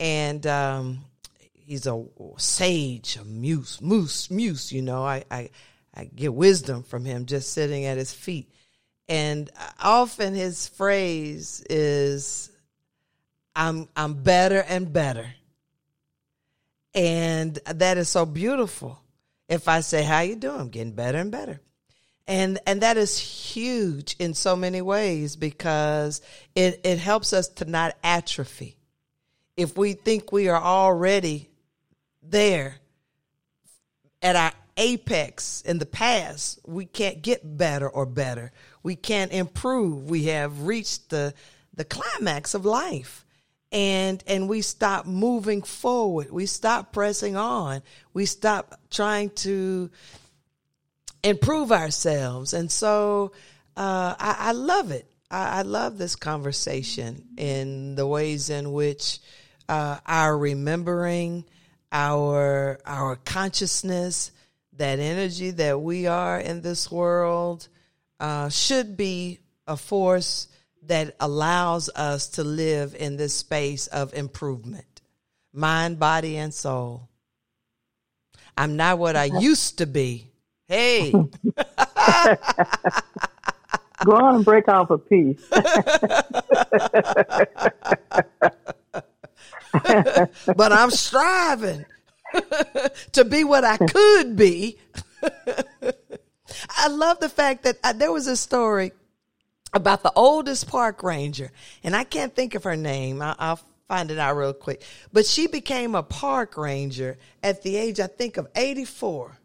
And 0.00 0.44
um, 0.46 1.04
he's 1.52 1.86
a 1.86 2.04
sage, 2.38 3.16
a 3.16 3.24
muse, 3.24 3.80
moose, 3.80 4.30
muse, 4.30 4.72
you 4.72 4.82
know. 4.82 5.04
I, 5.04 5.24
I, 5.30 5.50
I 5.94 6.04
get 6.04 6.34
wisdom 6.34 6.82
from 6.82 7.04
him 7.04 7.26
just 7.26 7.52
sitting 7.52 7.84
at 7.84 7.98
his 7.98 8.12
feet. 8.12 8.52
And 9.08 9.50
often 9.80 10.34
his 10.34 10.68
phrase 10.68 11.62
is, 11.68 12.50
I'm, 13.54 13.88
I'm 13.94 14.14
better 14.14 14.64
and 14.66 14.92
better. 14.92 15.26
And 16.94 17.54
that 17.66 17.98
is 17.98 18.08
so 18.08 18.26
beautiful. 18.26 19.00
If 19.48 19.68
I 19.68 19.80
say, 19.80 20.02
how 20.02 20.20
you 20.20 20.36
doing? 20.36 20.60
I'm 20.60 20.68
getting 20.68 20.92
better 20.92 21.18
and 21.18 21.30
better. 21.30 21.60
And 22.26 22.60
and 22.66 22.82
that 22.82 22.96
is 22.96 23.18
huge 23.18 24.16
in 24.18 24.34
so 24.34 24.54
many 24.54 24.80
ways 24.80 25.34
because 25.36 26.22
it 26.54 26.80
it 26.84 26.98
helps 26.98 27.32
us 27.32 27.48
to 27.48 27.64
not 27.64 27.96
atrophy. 28.04 28.76
If 29.56 29.76
we 29.76 29.94
think 29.94 30.30
we 30.30 30.48
are 30.48 30.62
already 30.62 31.50
there 32.22 32.76
at 34.22 34.36
our 34.36 34.52
apex 34.76 35.62
in 35.62 35.78
the 35.78 35.86
past 35.86 36.58
we 36.66 36.86
can't 36.86 37.20
get 37.20 37.58
better 37.58 37.88
or 37.88 38.06
better. 38.06 38.52
We 38.82 38.96
can't 38.96 39.32
improve. 39.32 40.08
We 40.08 40.24
have 40.24 40.62
reached 40.62 41.10
the 41.10 41.34
the 41.74 41.84
climax 41.84 42.54
of 42.54 42.64
life 42.64 43.26
and 43.72 44.22
and 44.26 44.48
we 44.48 44.60
stop 44.60 45.06
moving 45.06 45.62
forward 45.62 46.30
we 46.30 46.46
stop 46.46 46.92
pressing 46.92 47.36
on 47.36 47.82
we 48.12 48.26
stop 48.26 48.78
trying 48.90 49.30
to 49.30 49.90
improve 51.22 51.72
ourselves. 51.72 52.52
And 52.52 52.70
so 52.70 53.32
uh, 53.76 54.14
I, 54.18 54.36
I, 54.38 54.52
love 54.52 54.90
it. 54.90 55.06
I, 55.30 55.60
I, 55.60 55.62
love 55.62 55.98
this 55.98 56.16
conversation 56.16 57.24
in 57.36 57.94
the 57.94 58.06
ways 58.06 58.50
in 58.50 58.72
which 58.72 59.20
uh, 59.68 59.98
our 60.06 60.36
remembering, 60.36 61.44
our 61.90 62.78
our 62.84 63.16
consciousness, 63.16 64.32
that 64.74 64.98
energy 64.98 65.50
that 65.52 65.80
we 65.80 66.06
are 66.06 66.38
in 66.38 66.60
this 66.60 66.90
world, 66.90 67.68
uh, 68.20 68.48
should 68.48 68.96
be 68.96 69.38
a 69.66 69.76
force 69.76 70.48
that 70.86 71.14
allows 71.20 71.88
us 71.90 72.28
to 72.30 72.44
live 72.44 72.94
in 72.94 73.16
this 73.16 73.34
space 73.34 73.86
of 73.86 74.14
improvement, 74.14 75.00
mind, 75.52 75.98
body, 75.98 76.36
and 76.36 76.52
soul. 76.52 77.08
I'm 78.56 78.76
not 78.76 78.98
what 78.98 79.16
I 79.16 79.24
used 79.24 79.78
to 79.78 79.86
be 79.86 80.32
Hey. 80.72 81.10
Go 84.04 84.16
on 84.16 84.36
and 84.36 84.44
break 84.44 84.68
off 84.68 84.88
a 84.88 84.96
piece. 84.96 85.44
but 85.50 85.66
I'm 90.72 90.90
striving 90.90 91.84
to 93.12 93.24
be 93.26 93.44
what 93.44 93.64
I 93.64 93.76
could 93.76 94.34
be. 94.34 94.78
I 96.70 96.88
love 96.88 97.20
the 97.20 97.28
fact 97.28 97.64
that 97.64 97.76
I, 97.84 97.90
uh, 97.90 97.92
there 97.92 98.12
was 98.12 98.26
a 98.26 98.36
story 98.36 98.92
about 99.72 100.02
the 100.02 100.12
oldest 100.14 100.68
park 100.68 101.02
ranger, 101.02 101.50
and 101.82 101.96
I 101.96 102.04
can't 102.04 102.34
think 102.34 102.54
of 102.54 102.64
her 102.64 102.76
name. 102.76 103.22
I, 103.22 103.34
will 103.38 103.60
find 103.88 104.10
it 104.10 104.18
out 104.18 104.36
real 104.36 104.52
quick. 104.52 104.82
But 105.12 105.26
she 105.26 105.46
became 105.46 105.94
a 105.94 106.02
park 106.02 106.56
ranger 106.56 107.18
at 107.42 107.62
the 107.62 107.76
age, 107.76 108.00
I 108.00 108.06
think, 108.06 108.36
of 108.36 108.48
84 108.54 109.38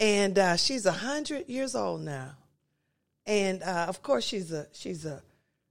and 0.00 0.38
uh, 0.38 0.56
she's 0.56 0.86
a 0.86 0.92
hundred 0.92 1.48
years 1.48 1.74
old 1.74 2.02
now, 2.02 2.32
and 3.26 3.62
uh, 3.62 3.86
of 3.88 4.02
course 4.02 4.24
she's 4.24 4.52
a 4.52 4.66
she's 4.72 5.04
a 5.04 5.22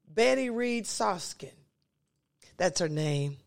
Betty 0.08 0.49
Reid 0.49 0.86
Soskin. 0.86 1.51
That's 2.58 2.80
her 2.80 2.89
name. 2.89 3.38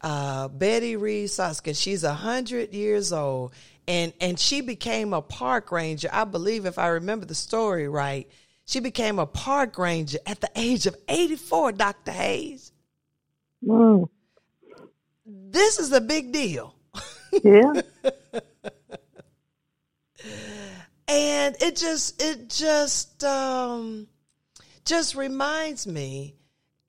Uh, 0.00 0.48
Betty 0.48 0.96
Reid 0.96 1.28
Soskin. 1.28 1.74
She's 1.74 2.02
a 2.02 2.14
hundred 2.14 2.74
years 2.74 3.12
old, 3.12 3.52
and 3.86 4.12
and 4.20 4.38
she 4.38 4.60
became 4.60 5.12
a 5.12 5.22
park 5.22 5.70
ranger. 5.70 6.08
I 6.12 6.24
believe, 6.24 6.66
if 6.66 6.78
I 6.78 6.88
remember 6.88 7.26
the 7.26 7.34
story 7.34 7.88
right, 7.88 8.28
she 8.72 8.80
became 8.80 9.18
a 9.18 9.26
park 9.26 9.76
ranger 9.76 10.18
at 10.26 10.40
the 10.40 10.50
age 10.56 10.86
of 10.86 10.96
eighty 11.08 11.36
four. 11.36 11.72
Doctor 11.72 12.12
Hayes. 12.12 12.72
This 15.26 15.78
is 15.78 15.92
a 15.92 16.00
big 16.00 16.32
deal. 16.32 16.74
Yeah. 17.44 17.72
and 21.08 21.56
it 21.60 21.76
just 21.76 22.22
it 22.22 22.48
just 22.48 23.22
um 23.24 24.06
just 24.84 25.14
reminds 25.14 25.86
me 25.86 26.34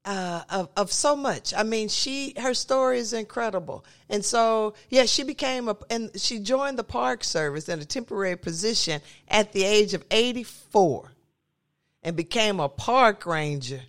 uh, 0.06 0.42
of 0.50 0.70
of 0.76 0.92
so 0.92 1.16
much. 1.16 1.54
I 1.56 1.64
mean, 1.64 1.88
she 1.88 2.34
her 2.38 2.54
story 2.54 3.00
is 3.00 3.14
incredible, 3.14 3.86
and 4.10 4.24
so 4.24 4.74
yeah, 4.90 5.06
she 5.06 5.24
became 5.24 5.70
a 5.70 5.78
and 5.90 6.12
she 6.20 6.40
joined 6.40 6.78
the 6.78 6.84
Park 6.84 7.24
Service 7.24 7.70
in 7.70 7.80
a 7.80 7.86
temporary 7.86 8.36
position 8.38 9.02
at 9.28 9.54
the 9.54 9.64
age 9.64 9.94
of 9.94 10.04
eighty 10.12 10.44
four, 10.44 11.13
and 12.04 12.16
became 12.16 12.60
a 12.60 12.70
park 12.70 13.26
ranger 13.26 13.82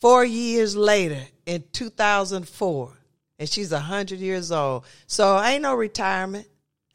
four 0.00 0.24
years 0.24 0.76
later 0.76 1.22
in 1.46 1.64
2004. 1.72 2.92
And 3.38 3.48
she's 3.48 3.72
100 3.72 4.18
years 4.18 4.52
old. 4.52 4.84
So 5.06 5.40
ain't 5.42 5.62
no 5.62 5.74
retirement. 5.74 6.46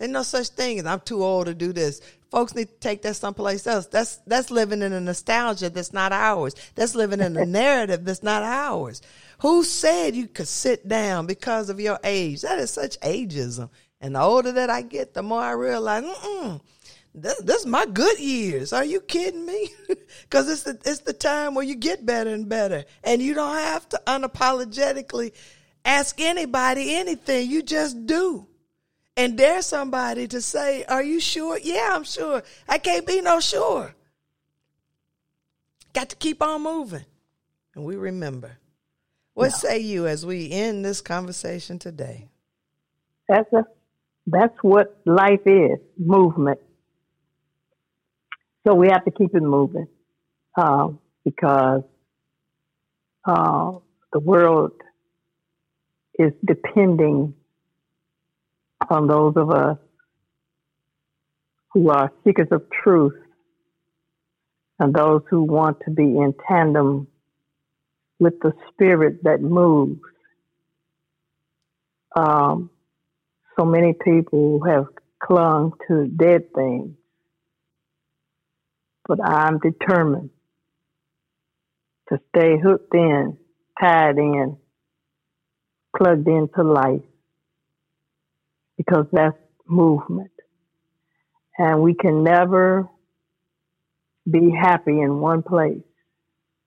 Ain't 0.02 0.12
no 0.12 0.24
such 0.24 0.50
thing 0.50 0.80
as 0.80 0.86
I'm 0.86 1.02
too 1.02 1.24
old 1.24 1.48
to 1.48 1.54
do 1.54 1.74
this. 1.74 2.02
Folks 2.32 2.56
need 2.56 2.68
to 2.70 2.76
take 2.76 3.02
that 3.02 3.16
someplace 3.16 3.66
else. 3.68 3.88
That's 3.88 4.18
that's 4.28 4.52
living 4.52 4.82
in 4.82 4.94
a 4.94 5.02
nostalgia 5.02 5.70
that's 5.70 5.92
not 5.92 6.14
ours. 6.14 6.56
That's 6.76 6.96
living 6.96 7.20
in 7.20 7.36
a 7.36 7.46
narrative 7.48 8.06
that's 8.06 8.24
not 8.24 8.44
ours. 8.44 9.02
Who 9.40 9.64
said 9.64 10.16
you 10.16 10.28
could 10.28 10.48
sit 10.48 10.88
down 10.88 11.26
because 11.26 11.70
of 11.70 11.80
your 11.80 12.00
age? 12.04 12.42
That 12.42 12.60
is 12.60 12.72
such 12.72 13.00
ageism. 13.00 13.70
And 14.00 14.16
the 14.16 14.22
older 14.22 14.54
that 14.54 14.70
I 14.70 14.82
get, 14.84 15.14
the 15.14 15.24
more 15.24 15.42
I 15.42 15.52
realize, 15.52 16.04
mm 16.04 16.62
this, 17.14 17.40
this 17.42 17.62
is 17.62 17.66
my 17.66 17.86
good 17.86 18.20
years. 18.20 18.74
Are 18.74 18.86
you 18.86 19.02
kidding 19.02 19.46
me? 19.46 19.70
Because 20.24 20.50
it's 20.50 20.64
the, 20.64 20.78
it's 20.86 21.02
the 21.02 21.14
time 21.14 21.56
where 21.56 21.66
you 21.66 21.76
get 21.76 22.06
better 22.06 22.30
and 22.30 22.48
better. 22.48 22.86
And 23.04 23.22
you 23.22 23.34
don't 23.34 23.56
have 23.56 23.88
to 23.90 24.02
unapologetically 24.06 25.34
ask 25.84 26.20
anybody 26.20 26.96
anything. 26.96 27.50
You 27.50 27.64
just 27.64 28.06
do. 28.06 28.46
And 29.18 29.38
dare 29.38 29.62
somebody 29.62 30.28
to 30.28 30.42
say, 30.42 30.84
Are 30.86 31.04
you 31.04 31.20
sure? 31.20 31.60
Yeah, 31.62 31.90
I'm 31.94 32.04
sure. 32.04 32.44
I 32.68 32.78
can't 32.78 33.08
be 33.08 33.22
no 33.22 33.40
sure. 33.40 33.96
Got 35.94 36.10
to 36.10 36.16
keep 36.16 36.42
on 36.44 36.64
moving. 36.64 37.06
And 37.76 37.84
we 37.84 37.96
remember. 37.96 38.58
What 39.34 39.54
say 39.54 39.80
you 39.80 40.06
as 40.06 40.26
we 40.26 40.52
end 40.52 40.84
this 40.84 41.02
conversation 41.02 41.80
today? 41.80 42.28
That's 43.28 43.52
a, 43.54 43.66
that's 44.28 44.58
what 44.62 45.00
life 45.06 45.42
is, 45.46 45.80
movement. 45.98 46.60
So 48.70 48.76
we 48.76 48.90
have 48.90 49.04
to 49.06 49.12
keep 49.12 49.34
it 49.34 49.42
moving 49.42 49.88
uh, 50.56 50.90
because 51.26 51.82
uh, 53.26 53.72
the 54.14 54.20
world 54.20 54.74
is 56.20 56.34
depending 56.46 57.34
on 58.88 59.08
those 59.08 59.34
of 59.38 59.50
us 59.50 59.80
who 61.74 61.90
are 61.90 62.12
seekers 62.24 62.50
of 62.52 62.62
truth 62.84 63.16
and 64.78 64.94
those 64.94 65.24
who 65.32 65.42
want 65.42 65.78
to 65.86 65.92
be 65.92 66.04
in 66.04 66.36
tandem 66.48 67.08
with 68.20 68.40
the 68.42 68.54
spirit 68.72 69.24
that 69.24 69.42
moves. 69.42 70.00
Um, 72.16 72.70
so 73.60 73.66
many 73.66 73.94
people 73.94 74.62
have 74.68 74.86
clung 75.24 75.74
to 75.88 76.06
dead 76.06 76.54
things, 76.54 76.96
but 79.10 79.18
I'm 79.26 79.58
determined 79.58 80.30
to 82.10 82.20
stay 82.30 82.60
hooked 82.64 82.94
in, 82.94 83.38
tied 83.82 84.20
in, 84.20 84.56
plugged 85.98 86.28
into 86.28 86.64
life 86.64 87.02
because 88.78 89.08
that's 89.12 89.36
movement. 89.68 90.32
And 91.58 91.82
we 91.82 91.96
can 91.96 92.24
never 92.24 92.88
be 94.30 94.52
happy 94.52 95.02
in 95.02 95.20
one 95.20 95.42
place, 95.42 95.82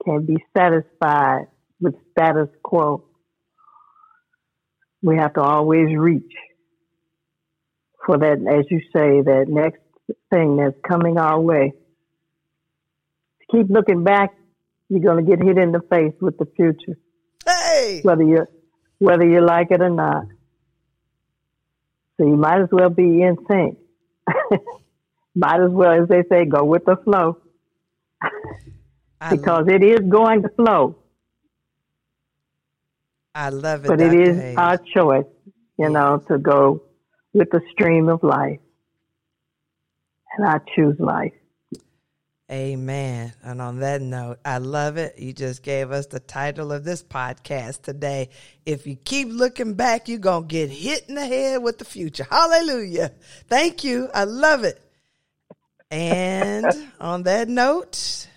can 0.05 0.26
be 0.26 0.37
satisfied 0.57 1.46
with 1.81 1.94
status 2.11 2.48
quo. 2.64 3.05
We 5.00 5.16
have 5.16 5.35
to 5.35 5.40
always 5.40 5.96
reach 5.96 6.33
for 8.05 8.18
that, 8.18 8.38
as 8.52 8.66
you 8.68 8.81
say, 8.92 9.22
that 9.22 9.44
next 9.48 9.81
thing 10.31 10.57
that's 10.57 10.76
coming 10.87 11.18
our 11.18 11.40
way. 11.40 11.74
Keep 13.53 13.69
looking 13.69 14.03
back, 14.03 14.35
you're 14.88 15.01
going 15.01 15.25
to 15.25 15.31
get 15.31 15.45
hit 15.45 15.59
in 15.59 15.73
the 15.73 15.81
face 15.91 16.15
with 16.21 16.38
the 16.38 16.47
future. 16.57 16.99
Hey! 17.47 18.01
Whether 18.03 18.25
you 18.25 18.47
whether 18.99 19.27
you 19.27 19.41
like 19.41 19.71
it 19.71 19.81
or 19.81 19.91
not. 19.91 20.27
So 22.17 22.27
you 22.27 22.37
might 22.37 22.62
as 22.62 22.69
well 22.71 22.88
be 22.88 23.23
in 23.23 23.37
sync. 23.51 23.79
might 25.35 25.61
as 25.61 25.71
well, 25.71 26.03
as 26.03 26.09
they 26.09 26.23
say, 26.31 26.45
go 26.45 26.65
with 26.65 26.85
the 26.85 26.97
flow. 27.05 27.38
because 29.31 29.67
it 29.69 29.83
is 29.83 30.01
going 30.09 30.43
to 30.43 30.49
flow. 30.51 30.97
I 33.35 33.49
love 33.49 33.85
it. 33.85 33.88
But 33.88 34.01
it 34.01 34.15
is 34.15 34.37
Hayes. 34.37 34.57
our 34.57 34.79
choice, 34.95 35.27
you 35.79 35.88
know, 35.88 36.23
to 36.29 36.38
go 36.38 36.83
with 37.33 37.51
the 37.51 37.61
stream 37.73 38.09
of 38.09 38.23
life. 38.23 38.61
And 40.37 40.47
I 40.47 40.59
choose 40.75 40.97
life. 40.99 41.33
Amen. 42.53 43.33
And 43.43 43.62
on 43.62 43.79
that 43.79 44.03
note, 44.03 44.38
I 44.45 44.59
love 44.59 44.99
it. 44.99 45.19
You 45.19 45.33
just 45.33 45.62
gave 45.62 45.91
us 45.91 46.05
the 46.05 46.21
title 46.21 46.71
of 46.71 46.85
this 46.85 47.03
podcast 47.03 47.81
today. 47.81 48.29
If 48.67 48.87
you 48.87 48.95
keep 48.95 49.29
looking 49.31 49.73
back, 49.73 50.07
you're 50.07 50.19
going 50.19 50.43
to 50.43 50.49
get 50.49 50.69
hit 50.69 51.09
in 51.09 51.15
the 51.15 51.25
head 51.25 51.62
with 51.62 51.79
the 51.79 51.87
future. 51.87 52.27
Hallelujah. 52.31 53.12
Thank 53.49 53.85
you. 53.85 54.11
I 54.12 54.25
love 54.25 54.65
it. 54.65 54.79
And 55.91 56.67
on 57.01 57.23
that 57.23 57.49
note, 57.49 58.29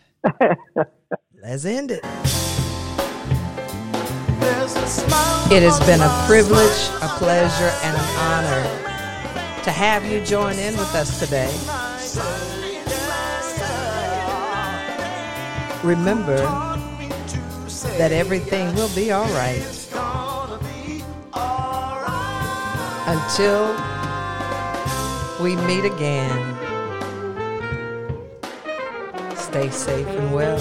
let's 1.43 1.65
end 1.65 1.91
it. 1.91 1.99
It 5.51 5.61
has 5.61 5.79
been 5.81 5.99
a 5.99 6.23
privilege, 6.25 6.89
a 7.01 7.09
pleasure, 7.17 7.71
and 7.83 7.97
an 7.97 8.17
honor 8.17 8.63
to 9.63 9.71
have 9.71 10.05
you 10.05 10.23
join 10.23 10.57
in 10.57 10.77
with 10.77 10.95
us 10.95 11.19
today. 11.19 12.63
Remember 15.85 16.37
that 17.97 18.11
everything 18.11 18.73
will 18.73 18.93
be 18.95 19.11
all 19.11 19.27
right 19.27 19.63
until 23.07 23.71
we 25.43 25.55
meet 25.67 25.85
again. 25.85 26.57
Stay 29.35 29.69
safe 29.69 30.07
and 30.07 30.33
well. 30.33 30.59